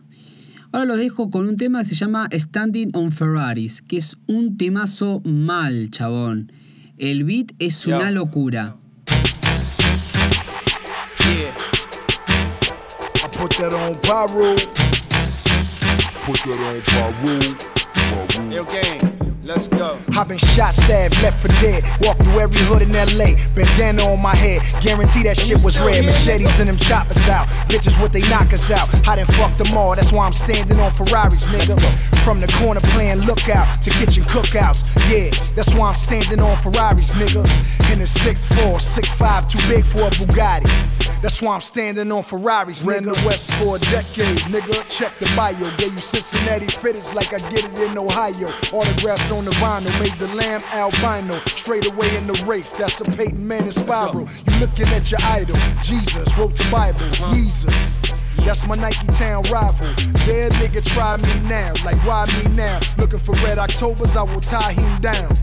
Ahora 0.73 0.87
los 0.87 0.97
dejo 0.97 1.29
con 1.29 1.47
un 1.47 1.59
tema 1.59 1.81
que 1.81 1.85
se 1.91 1.95
llama 1.95 2.27
Standing 2.33 2.93
on 2.95 3.13
Ferraris, 3.13 3.83
que 3.83 3.99
es 3.99 4.17
un 4.27 4.57
temazo 4.57 5.21
mal, 5.27 5.91
chabón. 5.91 6.53
El 6.97 7.25
beat 7.25 7.53
es 7.59 7.85
Yo. 7.85 7.99
una 7.99 8.11
locura. 8.11 8.79
Yeah. 11.19 11.55
I 13.17 13.29
put 13.37 13.55
that 13.59 13.75
on 13.75 13.95
Pyro. 14.01 14.57
Put 16.25 16.39
that 16.45 16.59
on 16.67 16.81
Pyro. 16.81 17.41
Pyro. 17.59 17.80
Yo, 18.51 18.65
gang, 18.65 19.01
let's 19.45 19.69
go. 19.69 19.97
I've 20.17 20.27
been 20.27 20.37
shot, 20.37 20.75
stabbed, 20.75 21.21
left 21.23 21.41
for 21.41 21.49
dead. 21.63 21.85
Walked 22.01 22.23
through 22.23 22.41
every 22.41 22.61
hood 22.63 22.83
in 22.83 22.93
LA. 22.93 23.37
Bandana 23.55 24.03
on 24.03 24.21
my 24.21 24.35
head. 24.35 24.63
Guarantee 24.83 25.23
that 25.23 25.39
shit 25.39 25.63
was 25.63 25.79
red. 25.79 26.05
Machetes 26.05 26.59
and 26.59 26.69
them 26.69 26.77
choppers 26.77 27.29
out. 27.29 27.47
Bitches 27.71 28.01
what 28.03 28.13
they 28.13 28.23
knock 28.29 28.53
us 28.53 28.69
out. 28.71 28.89
I 29.07 29.15
done 29.15 29.27
fucked 29.27 29.59
them 29.59 29.79
all. 29.79 29.95
That's 29.95 30.11
why 30.11 30.27
I'm 30.27 30.33
standing 30.33 30.81
on 30.81 30.91
Ferraris, 30.91 31.45
nigga. 31.47 31.79
From 32.25 32.41
the 32.41 32.49
corner 32.59 32.81
playing 32.81 33.21
lookout 33.21 33.81
to 33.83 33.91
kitchen 33.91 34.25
cookouts. 34.25 34.83
Yeah, 35.09 35.31
that's 35.55 35.73
why 35.75 35.91
I'm 35.91 35.95
standing 35.95 36.41
on 36.41 36.57
Ferraris, 36.57 37.13
nigga. 37.15 37.45
In 37.93 38.01
a 38.01 38.05
6'4, 38.05 38.81
6'5, 38.81 39.49
too 39.49 39.69
big 39.69 39.85
for 39.85 40.03
a 40.03 40.11
Bugatti. 40.11 41.10
That's 41.23 41.43
why 41.43 41.55
I'm 41.55 41.61
standing 41.61 42.11
on 42.13 42.23
Ferraris, 42.23 42.83
Ran 42.83 43.05
the 43.05 43.13
West 43.27 43.53
for 43.55 43.77
a 43.77 43.79
decade, 43.79 44.39
nigga. 44.49 44.89
Check 44.89 45.19
the 45.19 45.27
bio. 45.37 45.53
Gave 45.77 45.93
you 45.93 45.99
Cincinnati 45.99 46.67
fitteds 46.67 47.13
like 47.13 47.35
I 47.35 47.39
get 47.51 47.65
it 47.65 47.79
in 47.79 47.99
Ohio. 47.99 48.49
Autographs 48.73 49.31
on 49.31 49.45
the 49.45 49.51
vinyl. 49.53 50.01
Made 50.01 50.19
the 50.19 50.35
lamb 50.35 50.63
albino. 50.73 51.35
Straight 51.53 51.87
away 51.87 52.17
in 52.17 52.27
the 52.27 52.43
race. 52.47 52.73
That's 52.73 52.99
a 53.01 53.05
Peyton 53.05 53.47
Manning 53.47 53.71
spiral. 53.71 54.27
You 54.47 54.61
looking 54.61 54.89
at 54.89 55.11
your 55.11 55.21
idol. 55.23 55.57
Jesus 55.83 56.39
wrote 56.39 56.57
the 56.57 56.69
Bible. 56.71 57.01
Uh-huh. 57.01 57.35
Jesus. 57.35 57.75
That's 58.45 58.67
my 58.67 58.77
Nike 58.77 59.07
Town 59.09 59.43
rival. 59.51 59.87
Dead 60.25 60.53
nigga, 60.53 60.83
try 60.83 61.19
me 61.19 61.49
now. 61.49 61.75
Like, 61.85 62.03
why 62.07 62.25
me 62.43 62.55
now? 62.57 62.81
Looking 62.97 63.19
for 63.19 63.35
red 63.45 63.59
Octobers, 63.59 64.17
I 64.17 64.23
will 64.23 64.41
tie 64.41 64.73
him 64.73 65.01
down. 65.03 65.37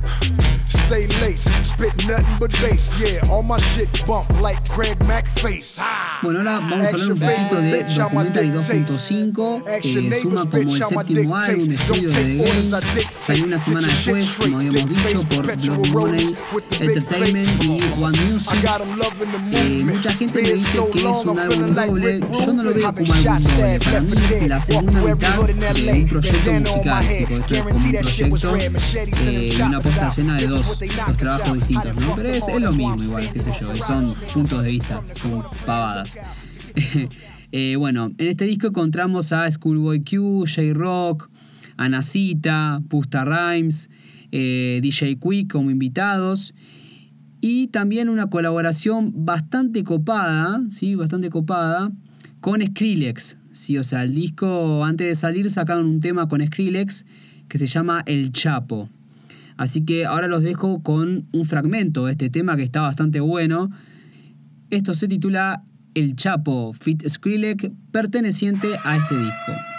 Stay 0.88 1.06
laced, 1.20 1.50
spit 1.66 2.08
nothing 2.08 2.38
but 2.40 2.50
bass. 2.62 2.98
Yeah, 2.98 3.20
all 3.30 3.44
my 3.44 3.58
shit 3.58 3.90
bump 4.08 4.30
like 4.40 4.58
Craig 4.70 4.98
Mack 5.06 5.28
face. 5.28 5.82
Bueno, 6.24 6.40
ahora 6.40 6.60
vamos 6.60 6.86
a 6.86 6.90
hablar 6.90 7.12
un 7.12 7.20
poquito 7.20 7.56
de 7.62 7.84
Documentary 7.84 8.48
2.5, 8.48 9.82
que 9.82 10.14
suma 10.14 10.50
como 10.50 10.64
el 10.64 10.72
séptimo 10.72 11.36
álbum 11.36 11.66
de 11.66 11.76
estudio 11.76 12.10
de 12.10 12.24
The 12.24 12.38
Game. 12.38 13.12
Salió 13.20 13.46
una 13.46 13.60
semana 13.60 13.88
después, 13.88 14.32
como 14.38 14.58
habíamos 14.58 14.90
dicho, 14.90 15.24
por 15.24 15.58
Blood 15.58 15.88
Money 15.88 16.36
Entertainment 16.80 17.64
y 17.64 17.82
One 18.02 18.20
Music. 18.22 18.66
Eh, 19.52 19.84
mucha 19.84 20.14
gente 20.14 20.42
me 20.42 20.54
dice 20.54 20.80
que 20.94 21.00
es 21.00 21.26
un 21.26 21.38
álbum 21.38 21.66
doble. 21.68 22.20
Yo 22.22 22.54
no 22.54 22.64
lo 22.64 22.74
veo 22.74 22.94
como 22.94 23.14
álbum 23.14 23.44
doble. 23.44 23.80
Para 23.80 24.02
mí 24.02 24.16
es 24.16 24.48
la 24.48 24.62
segunda 24.62 25.02
mitad 25.02 25.36
de 25.44 25.92
un 25.92 26.08
proyecto 26.08 26.52
musical. 26.54 27.06
Esto 27.06 27.56
es 27.56 27.62
como 27.62 27.76
un 27.76 27.92
proyecto 27.92 28.56
eh, 29.20 29.50
y 29.54 29.62
una 29.62 29.82
puesta 29.82 30.06
a 30.06 30.08
escena 30.08 30.38
de 30.38 30.48
dos, 30.48 30.77
dos 30.80 31.18
trabajos 31.18 31.56
distintos, 31.56 31.96
¿no? 31.98 32.16
Pero 32.16 32.30
es, 32.30 32.48
es 32.48 32.62
lo 32.62 32.72
mismo 32.72 33.04
igual, 33.04 33.30
qué 33.34 33.42
sé 33.42 33.52
yo. 33.60 33.76
Son 33.76 34.14
puntos 34.34 34.64
de 34.64 34.70
vista, 34.70 35.04
son 35.16 35.44
pavadas. 35.66 36.18
eh, 37.52 37.76
bueno, 37.78 38.12
en 38.18 38.28
este 38.28 38.46
disco 38.46 38.68
encontramos 38.68 39.34
a 39.34 39.50
Schoolboy 39.50 40.04
Q, 40.04 40.46
J-Rock, 40.48 41.30
Anacita, 41.78 42.82
Pusta 42.90 43.26
Rhymes, 43.26 43.90
eh, 44.32 44.80
DJ 44.82 45.20
Quick 45.20 45.52
como 45.52 45.72
invitados 45.72 46.54
y 47.40 47.68
también 47.68 48.10
una 48.10 48.30
colaboración 48.30 49.14
bastante 49.26 49.84
copada, 49.84 50.62
¿sí? 50.70 50.96
Bastante 50.96 51.30
copada 51.30 51.92
con 52.42 52.66
Skrillex. 52.66 53.38
Sí, 53.52 53.78
o 53.78 53.84
sea, 53.84 54.04
el 54.04 54.14
disco 54.14 54.84
antes 54.84 55.08
de 55.08 55.16
salir 55.16 55.50
sacaron 55.50 55.86
un 55.86 56.00
tema 56.00 56.28
con 56.28 56.46
Skrillex 56.46 57.06
que 57.48 57.58
se 57.58 57.68
llama 57.68 58.04
El 58.06 58.32
Chapo. 58.32 58.90
Así 59.58 59.84
que 59.86 60.06
ahora 60.06 60.28
los 60.28 60.44
dejo 60.44 60.82
con 60.84 61.28
un 61.32 61.46
fragmento 61.46 62.06
de 62.06 62.12
este 62.14 62.30
tema 62.30 62.56
que 62.56 62.64
está 62.64 62.82
bastante 62.82 63.20
bueno. 63.20 63.70
Esto 64.70 64.94
se 64.94 65.08
titula 65.08 65.64
El 65.94 66.16
Chapo 66.16 66.74
Fit 66.74 67.08
Skrillex 67.08 67.72
perteneciente 67.92 68.76
a 68.84 68.98
este 68.98 69.18
disco. 69.18 69.77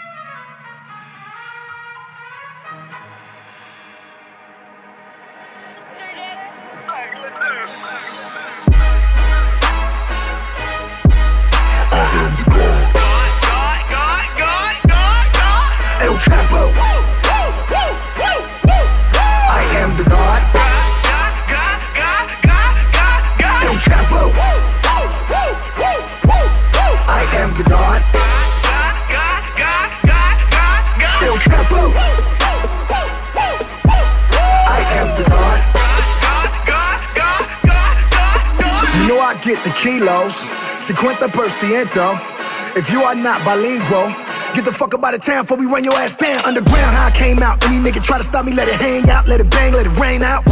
50%. 40.88 42.72
If 42.72 42.88
you 42.88 43.04
are 43.04 43.14
not 43.14 43.44
bilingual, 43.44 44.08
get 44.56 44.64
the 44.64 44.72
fuck 44.72 44.96
up 44.96 45.04
out 45.04 45.12
of 45.12 45.20
town 45.20 45.44
before 45.44 45.60
we 45.60 45.68
run 45.68 45.84
your 45.84 45.92
ass 46.00 46.16
down. 46.16 46.40
Underground, 46.48 46.96
how 46.96 47.06
I 47.06 47.12
came 47.12 47.44
out. 47.44 47.60
Any 47.68 47.76
nigga 47.76 48.00
try 48.00 48.16
to 48.16 48.24
stop 48.24 48.48
me, 48.48 48.56
let 48.56 48.72
it 48.72 48.80
hang 48.80 49.04
out, 49.12 49.28
let 49.28 49.36
it 49.36 49.52
bang, 49.52 49.76
let 49.76 49.84
it 49.84 49.92
rain 50.00 50.24
out. 50.24 50.48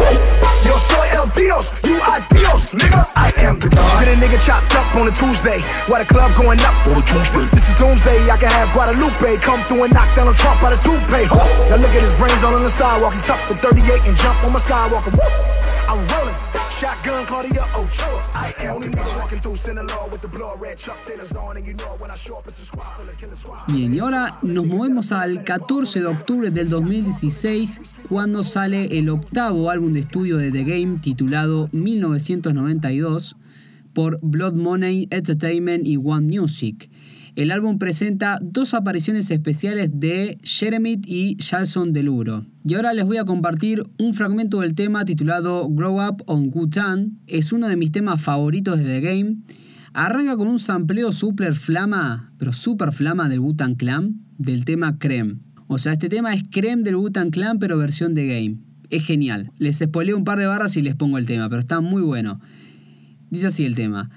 Yo 0.69 0.77
soy 0.77 1.09
el 1.17 1.25
Dios, 1.33 1.81
you 1.89 1.97
are 2.05 2.21
Dios, 2.29 2.77
nigga. 2.77 3.09
I 3.17 3.33
am 3.49 3.57
the 3.65 3.73
God. 3.73 4.05
Get 4.05 4.13
a 4.13 4.17
nigga 4.21 4.37
chopped 4.45 4.77
up 4.77 4.85
on 5.01 5.09
a 5.09 5.15
Tuesday, 5.17 5.57
while 5.89 6.05
the 6.05 6.09
club 6.09 6.29
going 6.37 6.61
up 6.69 6.77
on 6.85 7.01
a 7.01 7.05
Tuesday. 7.09 7.49
This 7.57 7.73
is 7.73 7.77
doomsday, 7.81 8.29
I 8.29 8.37
can 8.37 8.53
have 8.53 8.69
Guadalupe 8.77 9.41
come 9.41 9.65
through 9.65 9.89
and 9.89 9.93
knock 9.97 10.13
down 10.13 10.29
a 10.29 10.37
Trump 10.37 10.61
out 10.61 10.77
his 10.77 10.85
toupee. 10.85 11.33
Now 11.73 11.81
look 11.81 11.97
at 11.97 12.05
his 12.05 12.13
brains 12.21 12.45
all 12.45 12.53
on 12.53 12.61
the 12.61 12.69
sidewalk. 12.69 13.17
He 13.17 13.25
tucked 13.25 13.49
the 13.49 13.57
38 13.57 14.05
and 14.05 14.17
jump 14.21 14.37
on 14.45 14.53
my 14.53 14.61
skywalker. 14.61 15.17
I'm 15.89 15.97
rolling. 16.13 16.46
Shotgun 16.79 17.25
Ochoa. 17.75 18.21
I 18.35 18.69
only 18.69 18.89
through 19.41 20.11
with 20.11 20.21
the 20.21 20.29
blood 20.29 20.61
red. 20.61 20.77
Bien, 23.67 23.95
y 23.95 23.99
ahora 23.99 24.37
nos 24.43 24.67
movemos 24.67 25.11
al 25.11 25.43
14 25.43 26.01
de 26.01 26.07
octubre 26.07 26.51
del 26.51 26.69
2016, 26.69 27.81
cuando 28.11 28.43
sale 28.43 28.99
el 28.99 29.09
octavo 29.09 29.71
álbum 29.71 29.95
de 29.95 30.01
estudio 30.01 30.37
de 30.37 30.53
The 30.53 30.65
Game 30.65 30.99
titulado 30.99 31.71
1992 31.73 33.37
por 33.95 34.19
Blood 34.21 34.53
Money 34.53 35.09
Entertainment 35.11 35.87
y 35.87 35.97
One 35.97 36.27
Music. 36.39 36.91
El 37.37 37.51
álbum 37.51 37.79
presenta 37.79 38.39
dos 38.41 38.73
apariciones 38.73 39.31
especiales 39.31 39.91
de 39.93 40.39
Jeremy 40.43 41.03
y 41.05 41.37
Jason 41.39 41.93
Deluro. 41.93 42.47
Y 42.65 42.75
ahora 42.75 42.95
les 42.95 43.05
voy 43.05 43.19
a 43.19 43.27
compartir 43.27 43.83
un 43.99 44.15
fragmento 44.15 44.61
del 44.61 44.75
tema 44.75 45.05
titulado 45.05 45.69
Grow 45.69 46.03
Up 46.03 46.23
on 46.25 46.51
Wu-Tang. 46.51 47.11
Es 47.27 47.53
uno 47.53 47.69
de 47.69 47.77
mis 47.77 47.93
temas 47.93 48.23
favoritos 48.23 48.79
de 48.79 48.85
The 48.87 49.01
Game. 49.03 49.37
Arranca 49.93 50.35
con 50.39 50.49
un 50.49 50.59
sampleo 50.59 51.13
super 51.13 51.55
flama, 51.55 52.33
pero 52.39 52.55
super 52.55 52.91
flama 52.91 53.29
del 53.29 53.41
Wu-Tang 53.41 53.77
Clan, 53.77 54.15
del 54.39 54.65
tema 54.65 54.99
Creme. 54.99 55.37
O 55.67 55.77
sea, 55.77 55.93
este 55.93 56.09
tema 56.09 56.33
es 56.33 56.43
Creme 56.51 56.85
del 56.85 56.97
Wu-Tang 56.97 57.31
Clan, 57.31 57.59
pero 57.59 57.77
versión 57.77 58.15
de 58.15 58.29
Game. 58.29 58.57
Es 58.89 59.05
genial. 59.05 59.53
Les 59.59 59.77
spoileo 59.77 60.17
un 60.17 60.25
par 60.25 60.39
de 60.39 60.47
barras 60.47 60.75
y 60.79 60.81
les 60.81 60.95
pongo 60.95 61.19
el 61.19 61.27
tema, 61.27 61.51
pero 61.51 61.61
está 61.61 61.83
muy 61.83 62.01
bueno. 62.01 62.41
Dice 63.29 63.49
así 63.49 63.67
el 63.67 63.75
tema. 63.75 64.09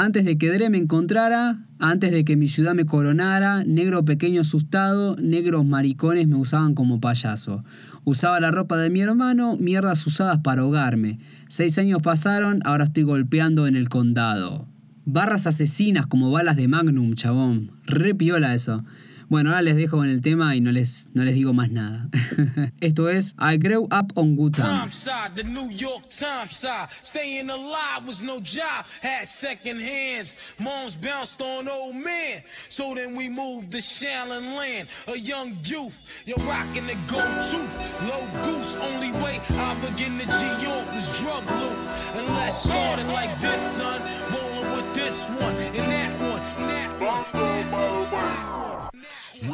Antes 0.00 0.24
de 0.24 0.38
que 0.38 0.48
Dre 0.48 0.70
me 0.70 0.78
encontrara, 0.78 1.58
antes 1.80 2.12
de 2.12 2.24
que 2.24 2.36
mi 2.36 2.46
ciudad 2.46 2.72
me 2.72 2.86
coronara, 2.86 3.64
negro 3.64 4.04
pequeño 4.04 4.42
asustado, 4.42 5.16
negros 5.16 5.66
maricones 5.66 6.28
me 6.28 6.36
usaban 6.36 6.76
como 6.76 7.00
payaso. 7.00 7.64
Usaba 8.04 8.38
la 8.38 8.52
ropa 8.52 8.76
de 8.76 8.90
mi 8.90 9.00
hermano, 9.00 9.56
mierdas 9.56 10.06
usadas 10.06 10.38
para 10.38 10.62
ahogarme. 10.62 11.18
Seis 11.48 11.78
años 11.78 12.00
pasaron, 12.00 12.60
ahora 12.64 12.84
estoy 12.84 13.02
golpeando 13.02 13.66
en 13.66 13.74
el 13.74 13.88
condado. 13.88 14.68
Barras 15.04 15.48
asesinas 15.48 16.06
como 16.06 16.30
balas 16.30 16.54
de 16.54 16.68
Magnum, 16.68 17.14
chabón. 17.14 17.72
Re 17.84 18.14
piola 18.14 18.54
eso. 18.54 18.84
Bueno, 19.28 19.50
ahora 19.50 19.60
les 19.60 19.76
dejo 19.76 19.98
con 19.98 20.08
el 20.08 20.22
tema 20.22 20.56
y 20.56 20.62
no 20.62 20.72
les, 20.72 21.10
no 21.12 21.22
les 21.22 21.34
digo 21.34 21.52
más 21.52 21.70
nada. 21.70 22.08
Esto 22.80 23.10
es 23.10 23.34
I 23.38 23.58
Grew 23.58 23.84
Up 23.84 24.12
on 24.14 24.36
Good 24.36 24.54
Time. 24.54 24.88
The 25.34 25.44
New 25.44 25.70
York 25.70 26.08
Times. 26.08 26.64
Staying 27.02 27.50
alive 27.50 28.06
was 28.06 28.22
no 28.22 28.40
job, 28.40 28.86
had 29.02 29.26
second 29.26 29.80
hands. 29.80 30.36
Moms 30.58 30.96
bounced 30.96 31.42
on 31.42 31.68
old 31.68 31.94
men. 31.94 32.42
So 32.70 32.94
then 32.94 33.14
we 33.14 33.28
moved 33.28 33.72
to 33.72 33.78
Shallon 33.78 34.56
Land, 34.56 34.88
a 35.06 35.18
young 35.18 35.58
youth. 35.62 36.00
You're 36.24 36.38
rocking 36.38 36.86
the 36.86 36.96
gold 37.06 37.42
tooth, 37.50 37.74
low 38.08 38.24
goose. 38.42 38.76
Only 38.76 39.12
way 39.12 39.40
I 39.50 39.74
begin 39.90 40.18
to 40.18 40.24
G 40.24 40.64
York 40.64 40.86
was 40.94 41.06
drug 41.20 41.44
loot. 41.60 41.78
And 42.16 42.26
let's 42.34 42.62
start 42.62 42.98
it 42.98 43.06
like 43.08 43.38
this, 43.42 43.60
son. 43.60 44.00
Rolling 44.32 44.70
with 44.72 44.94
this 44.94 45.26
one, 45.28 45.54
and 45.54 45.76
that 45.76 46.20
one. 46.22 47.57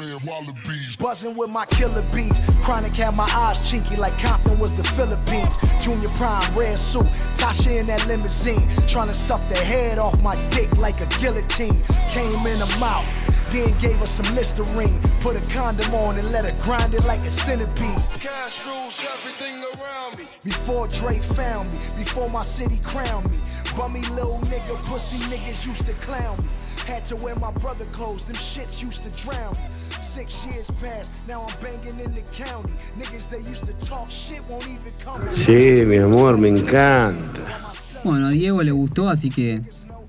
And. 0.05 0.15
Red 0.15 0.27
Wallabies. 0.27 0.97
Buzzing 0.97 1.37
with 1.37 1.51
my 1.51 1.67
killer 1.67 2.05
beats. 2.13 2.41
Chronic 2.63 2.95
had 2.97 3.15
my 3.15 3.29
eyes 3.35 3.59
chinky 3.71 3.97
like 3.97 4.19
Compton 4.19 4.59
was 4.59 4.73
the 4.75 4.85
Philippines. 4.85 5.57
Junior 5.81 6.09
Prime, 6.11 6.43
red 6.57 6.79
suit. 6.79 7.07
Tasha 7.37 7.81
in 7.81 7.87
that 7.87 8.07
limousine. 8.07 8.69
Trying 8.87 9.09
to 9.09 9.15
suck 9.15 9.47
the 9.49 9.59
head 9.59 9.99
off 9.99 10.21
my 10.23 10.37
dick 10.51 10.75
like 10.77 11.01
a 11.01 11.07
guillotine. 11.21 11.83
Came 12.11 12.47
in 12.47 12.59
the 12.59 12.77
mouth. 12.79 13.09
Then 13.51 13.77
gave 13.79 13.97
her 13.97 14.07
some 14.07 14.35
Listerine. 14.35 15.01
Put 15.21 15.37
a 15.37 15.41
condom 15.53 15.95
on 15.95 16.19
and 16.19 16.33
let 16.33 16.45
her 16.45 16.57
grind 16.65 16.95
it 16.95 17.05
like 17.05 17.21
a 17.21 17.31
centipede. 17.31 18.03
Cash 18.19 18.65
rules 18.67 19.05
everything 19.13 19.63
around 19.75 20.19
me. 20.19 20.25
Before 20.43 20.89
Dre 20.89 21.19
found 21.19 21.73
me, 21.73 21.79
before 21.97 22.29
my 22.31 22.43
city 22.43 22.81
crowned 22.83 23.31
me. 23.31 23.39
Bummy 23.77 24.03
little 24.11 24.41
nigga, 24.45 24.77
pussy 24.87 25.19
niggas 25.19 25.67
used 25.67 25.87
to 25.87 25.95
clown 25.95 26.39
me. 26.39 26.49
Had 26.87 27.07
to 27.07 27.17
wear 27.17 27.35
my 27.37 27.51
brother 27.53 27.85
clothes, 27.87 28.25
them 28.25 28.37
shits 28.37 28.83
used 28.83 29.03
to 29.05 29.11
drown 29.11 29.55
me. 29.55 29.84
Six 30.15 30.47
years 30.47 30.71
passed, 30.81 31.11
now 31.27 31.45
I'm 31.45 31.61
banging 31.61 31.99
in 31.99 32.15
the 32.15 32.23
county. 32.31 32.73
Niggas 32.97 33.29
that 33.31 33.41
used 33.51 33.67
to 33.67 33.73
talk 33.85 34.09
shit 34.09 34.41
won't 34.49 34.63
even 34.69 34.93
come. 35.05 35.29
Sí, 35.29 35.85
mi 35.85 35.97
amor, 35.97 36.39
me 36.39 36.51
encanta. 36.51 37.73
Bueno, 38.05 38.29
a 38.29 38.31
Diego 38.31 38.63
le 38.63 38.71
gustó, 38.71 39.09
así 39.09 39.29
que 39.29 39.61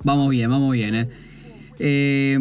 vamos 0.03 0.29
bien, 0.29 0.51
vamos 0.51 0.73
bien. 0.73 0.93
¿eh? 0.93 1.09
Eh, 1.79 2.37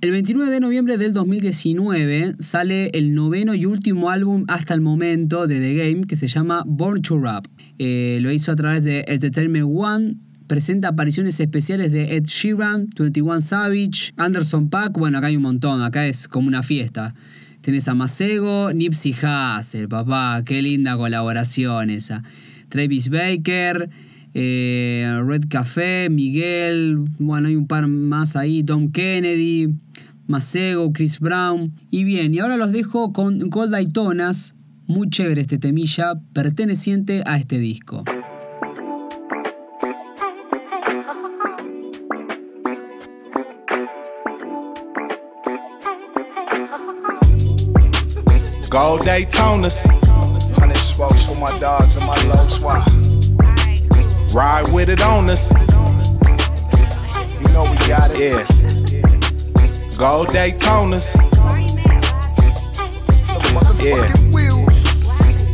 el 0.00 0.10
29 0.10 0.50
de 0.50 0.60
noviembre 0.60 0.96
del 0.96 1.12
2019 1.12 2.36
sale 2.38 2.88
el 2.94 3.14
noveno 3.14 3.54
y 3.54 3.66
último 3.66 4.08
álbum 4.08 4.46
hasta 4.48 4.72
el 4.72 4.80
momento 4.80 5.46
de 5.46 5.60
The 5.60 5.74
Game 5.74 6.06
que 6.06 6.16
se 6.16 6.26
llama 6.26 6.62
Born 6.66 7.02
to 7.02 7.20
Rap. 7.20 7.44
Eh, 7.78 8.18
lo 8.22 8.32
hizo 8.32 8.50
a 8.50 8.56
través 8.56 8.82
de 8.82 9.04
Entertainment 9.08 9.68
One. 9.70 10.16
Presenta 10.48 10.88
apariciones 10.88 11.38
especiales 11.40 11.92
de 11.92 12.16
Ed 12.16 12.24
Sheeran, 12.24 12.88
21 12.98 13.42
Savage, 13.42 14.14
Anderson 14.16 14.70
Paak. 14.70 14.98
Bueno, 14.98 15.18
acá 15.18 15.26
hay 15.26 15.36
un 15.36 15.42
montón, 15.42 15.82
acá 15.82 16.06
es 16.06 16.26
como 16.26 16.48
una 16.48 16.62
fiesta. 16.62 17.14
Tenés 17.60 17.86
a 17.86 17.94
Masego, 17.94 18.72
Nipsey 18.72 19.12
Hussle, 19.12 19.88
papá, 19.88 20.42
qué 20.46 20.62
linda 20.62 20.96
colaboración 20.96 21.90
esa. 21.90 22.22
Travis 22.70 23.10
Baker, 23.10 23.90
eh, 24.32 25.20
Red 25.22 25.44
Café, 25.50 26.08
Miguel, 26.10 26.96
bueno, 27.18 27.48
hay 27.48 27.56
un 27.56 27.66
par 27.66 27.86
más 27.86 28.34
ahí, 28.34 28.64
Tom 28.64 28.90
Kennedy, 28.90 29.68
Masego, 30.26 30.94
Chris 30.94 31.20
Brown. 31.20 31.74
Y 31.90 32.04
bien, 32.04 32.32
y 32.32 32.38
ahora 32.38 32.56
los 32.56 32.72
dejo 32.72 33.12
con 33.12 33.38
Gold 33.50 33.72
Daytonas, 33.72 34.54
muy 34.86 35.10
chévere 35.10 35.42
este 35.42 35.58
temilla, 35.58 36.14
perteneciente 36.32 37.22
a 37.26 37.36
este 37.36 37.58
disco. 37.58 38.04
Gold 48.70 49.00
Daytonas. 49.00 49.86
Hundred 50.58 50.76
spokes 50.76 51.24
for 51.24 51.34
my 51.36 51.58
dogs 51.58 51.96
and 51.96 52.06
my 52.06 52.22
low 52.24 52.46
swap. 52.48 52.86
Ride 54.34 54.70
with 54.72 54.90
it 54.90 55.00
on 55.00 55.30
us. 55.30 55.50
You 55.54 57.48
know 57.54 57.62
we 57.62 57.76
got 57.88 58.10
it. 58.12 58.18
Yeah. 58.18 58.44
Gold 59.96 60.28
Daytonas. 60.28 61.16
Yeah. 63.82 64.12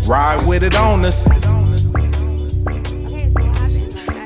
Ride 0.08 0.44
with 0.48 0.64
it 0.64 0.74
on 0.74 1.04
us. 1.04 1.28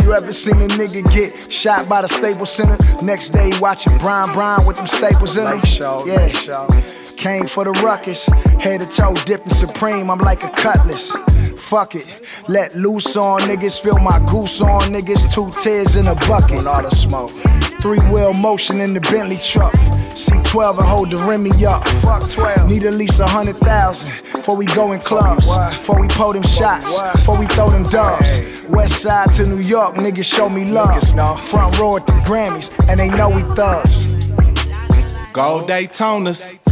You 0.03 0.15
ever 0.15 0.33
seen 0.33 0.63
a 0.63 0.69
nigga 0.69 1.05
get 1.13 1.53
shot 1.53 1.87
by 1.91 2.01
the 2.01 2.09
Staples 2.09 2.51
Center? 2.51 2.79
Next 3.03 3.29
day 3.31 3.53
watching 3.61 3.99
Brian 3.99 4.33
Brown 4.33 4.67
with 4.67 4.79
them 4.79 4.87
staples 4.87 5.37
in 5.37 5.47
him? 5.47 5.61
Yeah. 6.07 6.67
Came 7.19 7.47
for 7.47 7.65
the 7.65 7.73
ruckus, 7.83 8.29
head 8.61 8.81
to 8.81 8.87
toe 8.87 9.15
dipping 9.25 9.51
supreme. 9.51 10.11
I'm 10.11 10.19
like 10.19 10.43
a 10.45 10.51
cutlass. 10.51 11.13
Fuck 11.57 11.95
it, 11.95 12.23
let 12.49 12.75
loose 12.75 13.17
on 13.17 13.41
niggas, 13.43 13.83
feel 13.83 13.99
my 13.99 14.19
goose 14.31 14.61
on 14.63 14.83
niggas. 14.93 15.33
Two 15.33 15.51
tears 15.61 15.97
in 15.97 16.07
a 16.07 16.15
bucket. 16.15 16.67
All 16.67 16.83
the 16.83 16.91
smoke. 16.91 17.31
Three 17.81 18.01
wheel 18.11 18.33
motion 18.33 18.81
in 18.81 18.95
the 18.95 19.01
Bentley 19.01 19.37
truck. 19.37 19.73
C12 20.19 20.79
and 20.79 20.87
hold 20.87 21.11
the 21.11 21.17
Remy 21.19 21.65
up. 21.65 21.87
Fuck 22.01 22.29
12. 22.31 22.69
Need 22.69 22.85
at 22.85 22.95
least 22.95 23.21
a 23.21 23.27
hundred 23.27 23.57
thousand 23.59 24.11
before 24.33 24.57
we 24.57 24.67
go 24.67 24.93
in 24.93 25.01
clubs. 25.01 25.47
Before 25.77 26.01
we 26.01 26.09
pull 26.09 26.33
them 26.33 26.43
shots. 26.43 27.01
Before 27.13 27.39
we 27.39 27.47
throw 27.47 27.71
them 27.71 27.85
dubs. 27.85 28.63
West 28.69 29.03
side 29.03 29.33
to 29.35 29.47
New 29.47 29.59
York, 29.59 29.95
niggas 29.95 30.25
show 30.25 30.49
me 30.49 30.65
love. 30.71 31.03
Front 31.45 31.79
row 31.79 31.97
at 31.97 32.07
the 32.07 32.13
Grammys, 32.27 32.71
and 32.89 32.99
they 32.99 33.09
know 33.09 33.31
we 33.31 33.43
thugs. 33.55 34.07
Gold 35.33 35.69
Daytonas. 35.69 36.68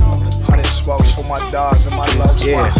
For 0.87 1.25
my 1.25 1.40
dogs 1.51 1.85
and 1.85 1.96
my 1.96 2.07
low 2.14 2.33
Yeah. 2.38 2.72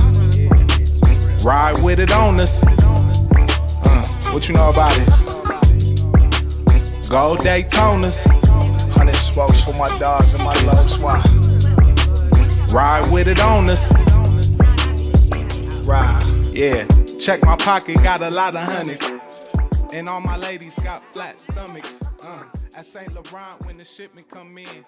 Ride 1.45 1.83
with 1.83 1.99
it 1.99 2.13
on 2.13 2.39
us. 2.39 2.65
Uh, 2.65 4.31
what 4.31 4.47
you 4.47 4.55
know 4.55 4.69
about 4.69 4.97
it? 4.97 5.09
Gold 7.11 7.41
Daytonas. 7.41 8.29
Hundred 8.93 9.17
spokes 9.17 9.65
for 9.65 9.73
my 9.73 9.89
dogs 9.99 10.35
and 10.35 10.45
my 10.45 10.55
low 10.63 10.87
swap. 10.87 11.25
Ride 12.73 13.11
with 13.11 13.27
it 13.27 13.41
on 13.41 13.69
us. 13.69 13.93
Ride. 15.85 16.53
Yeah. 16.53 16.87
Check 17.19 17.43
my 17.43 17.57
pocket, 17.57 17.97
got 18.05 18.23
a 18.23 18.31
lot 18.31 18.55
of 18.55 18.63
honeys. 18.63 19.03
And 19.93 20.09
all 20.09 20.21
my 20.21 20.37
ladies 20.37 20.79
got 20.79 21.03
flat 21.13 21.41
stomachs. 21.41 22.01
Uh, 22.23 22.45
at 22.77 22.87
St. 22.87 23.13
Laurent 23.13 23.67
when 23.67 23.77
the 23.79 23.85
shipment 23.85 24.29
come 24.31 24.57
in. 24.59 24.85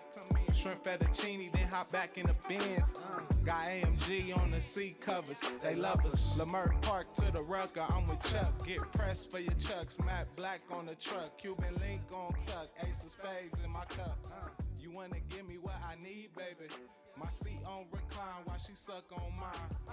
Shrimp 0.59 0.83
fettuccine, 0.83 1.53
then 1.53 1.68
hop 1.68 1.92
back 1.92 2.18
in 2.18 2.25
the. 2.25 2.33
Uh, 2.33 3.21
got 3.44 3.68
AMG 3.68 4.37
on 4.37 4.51
the 4.51 4.61
seat 4.61 5.01
covers. 5.01 5.40
They 5.62 5.77
love 5.77 6.05
us. 6.05 6.37
Lamert 6.37 6.83
Park 6.83 7.14
to 7.14 7.33
the 7.33 7.42
rucker. 7.44 7.85
I'm 7.88 8.05
with 8.07 8.21
Chuck. 8.25 8.66
Get 8.66 8.81
pressed 8.92 9.31
for 9.31 9.38
your 9.38 9.53
chucks. 9.53 9.97
Matt 10.05 10.27
Black 10.35 10.62
on 10.73 10.87
the 10.87 10.97
truck. 10.97 11.38
Cuban 11.38 11.77
link 11.79 12.03
on 12.12 12.35
tuck. 12.44 12.71
Ace 12.83 13.05
of 13.05 13.12
spades 13.12 13.57
in 13.64 13.71
my 13.71 13.85
cup. 13.85 14.18
Uh, 14.27 14.49
you 14.83 14.90
wanna 14.90 15.21
give 15.29 15.47
me 15.49 15.59
what 15.59 15.77
I 15.88 15.94
need, 16.03 16.31
baby? 16.37 16.73
My 17.21 17.29
seat 17.29 17.61
on 17.64 17.85
recline 17.92 18.42
while 18.44 18.59
she 18.59 18.75
suck 18.75 19.05
on 19.12 19.33
mine. 19.38 19.77
Uh, 19.88 19.92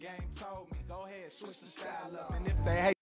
game 0.00 0.30
told 0.34 0.72
me, 0.72 0.78
go 0.88 1.04
ahead, 1.04 1.30
switch 1.30 1.60
the 1.60 1.66
style 1.66 2.10
up. 2.18 2.34
And 2.34 2.46
if 2.46 2.64
they 2.64 2.80
hate 2.80 2.99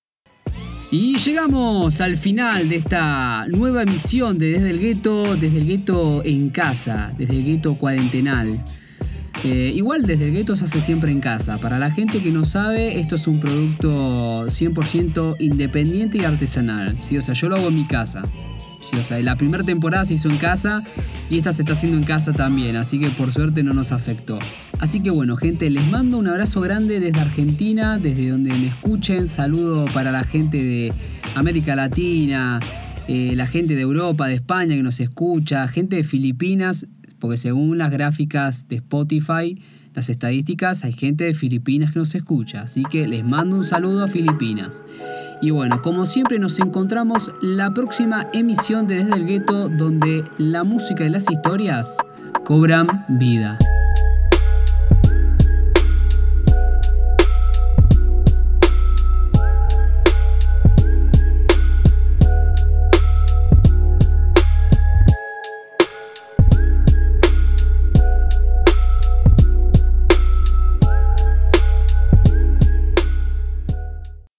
Y 0.91 1.19
llegamos 1.19 2.01
al 2.01 2.17
final 2.17 2.71
de 2.71 2.77
esta 2.77 3.47
nueva 3.49 3.83
emisión 3.83 4.39
de 4.39 4.53
Desde 4.53 4.71
el 4.71 4.79
Gueto, 4.79 5.37
desde 5.37 5.59
el 5.59 5.67
Gueto 5.67 6.25
en 6.25 6.49
casa, 6.49 7.13
desde 7.19 7.35
el 7.35 7.45
Gueto 7.45 7.75
cuarentenal. 7.75 8.65
Eh, 9.45 9.73
igual 9.75 10.07
desde 10.07 10.25
el 10.27 10.33
gueto 10.33 10.57
se 10.57 10.65
hace 10.65 10.81
siempre 10.81 11.13
en 11.13 11.21
casa. 11.21 11.59
Para 11.59 11.79
la 11.79 11.91
gente 11.91 12.23
que 12.23 12.31
no 12.31 12.45
sabe, 12.45 12.99
esto 12.99 13.15
es 13.15 13.27
un 13.27 13.41
producto 13.41 14.47
100% 14.47 15.37
independiente 15.39 16.19
y 16.19 16.25
artesanal. 16.25 16.99
¿sí? 17.03 17.17
O 17.17 17.23
sea, 17.23 17.35
yo 17.35 17.49
lo 17.49 17.57
hago 17.57 17.69
en 17.69 17.77
mi 17.77 17.87
casa. 17.87 18.25
Sí, 18.81 18.97
o 18.97 19.03
sea, 19.03 19.19
la 19.21 19.37
primera 19.37 19.65
temporada 19.65 20.05
se 20.05 20.15
hizo 20.15 20.29
en 20.29 20.37
casa 20.37 20.85
y 21.29 21.39
esta 21.39 21.53
se 21.53 21.63
está 21.63 21.73
haciendo 21.73 21.99
en 21.99 22.05
casa 22.05 22.33
también, 22.33 22.77
así 22.77 23.01
que 23.01 23.09
por 23.09 23.33
suerte 23.33 23.65
no 23.65 23.75
nos 23.75 23.91
afectó. 23.91 24.39
Así 24.79 25.01
que 25.01 25.11
bueno, 25.11 25.35
gente, 25.35 25.69
les 25.69 25.85
mando 25.89 26.17
un 26.17 26.29
abrazo 26.29 26.61
grande 26.61 27.01
desde 27.01 27.21
Argentina, 27.21 27.99
desde 27.99 28.29
donde 28.29 28.51
me 28.51 28.69
escuchen. 28.69 29.27
Saludo 29.27 29.85
para 29.87 30.13
la 30.13 30.23
gente 30.23 30.63
de 30.63 30.93
América 31.35 31.75
Latina, 31.75 32.61
eh, 33.09 33.33
la 33.35 33.47
gente 33.47 33.75
de 33.75 33.83
Europa, 33.83 34.29
de 34.29 34.35
España 34.35 34.77
que 34.77 34.83
nos 34.83 35.01
escucha, 35.01 35.67
gente 35.67 35.97
de 35.97 36.05
Filipinas, 36.05 36.87
porque 37.19 37.37
según 37.37 37.79
las 37.79 37.91
gráficas 37.91 38.69
de 38.69 38.77
Spotify, 38.77 39.61
las 39.95 40.09
estadísticas, 40.09 40.85
hay 40.85 40.93
gente 40.93 41.25
de 41.25 41.35
Filipinas 41.35 41.93
que 41.93 41.99
nos 41.99 42.15
escucha. 42.15 42.63
Así 42.63 42.85
que 42.85 43.09
les 43.09 43.25
mando 43.25 43.57
un 43.57 43.65
saludo 43.65 44.05
a 44.05 44.09
Filipinas. 44.09 44.83
Y 45.41 45.51
bueno, 45.51 45.83
como 45.83 46.07
siempre 46.07 46.39
nos 46.39 46.59
encontramos 46.59 47.33
la 47.41 47.73
próxima 47.73 48.29
emisión 48.33 48.87
de 48.87 49.05
Desde 49.05 49.15
el 49.15 49.27
Gueto 49.27 49.69
donde 49.69 50.25
la 50.39 50.65
música 50.65 51.05
y 51.05 51.11
las 51.11 51.31
historias 51.31 51.97
cobran 52.45 53.05
vida. 53.09 53.59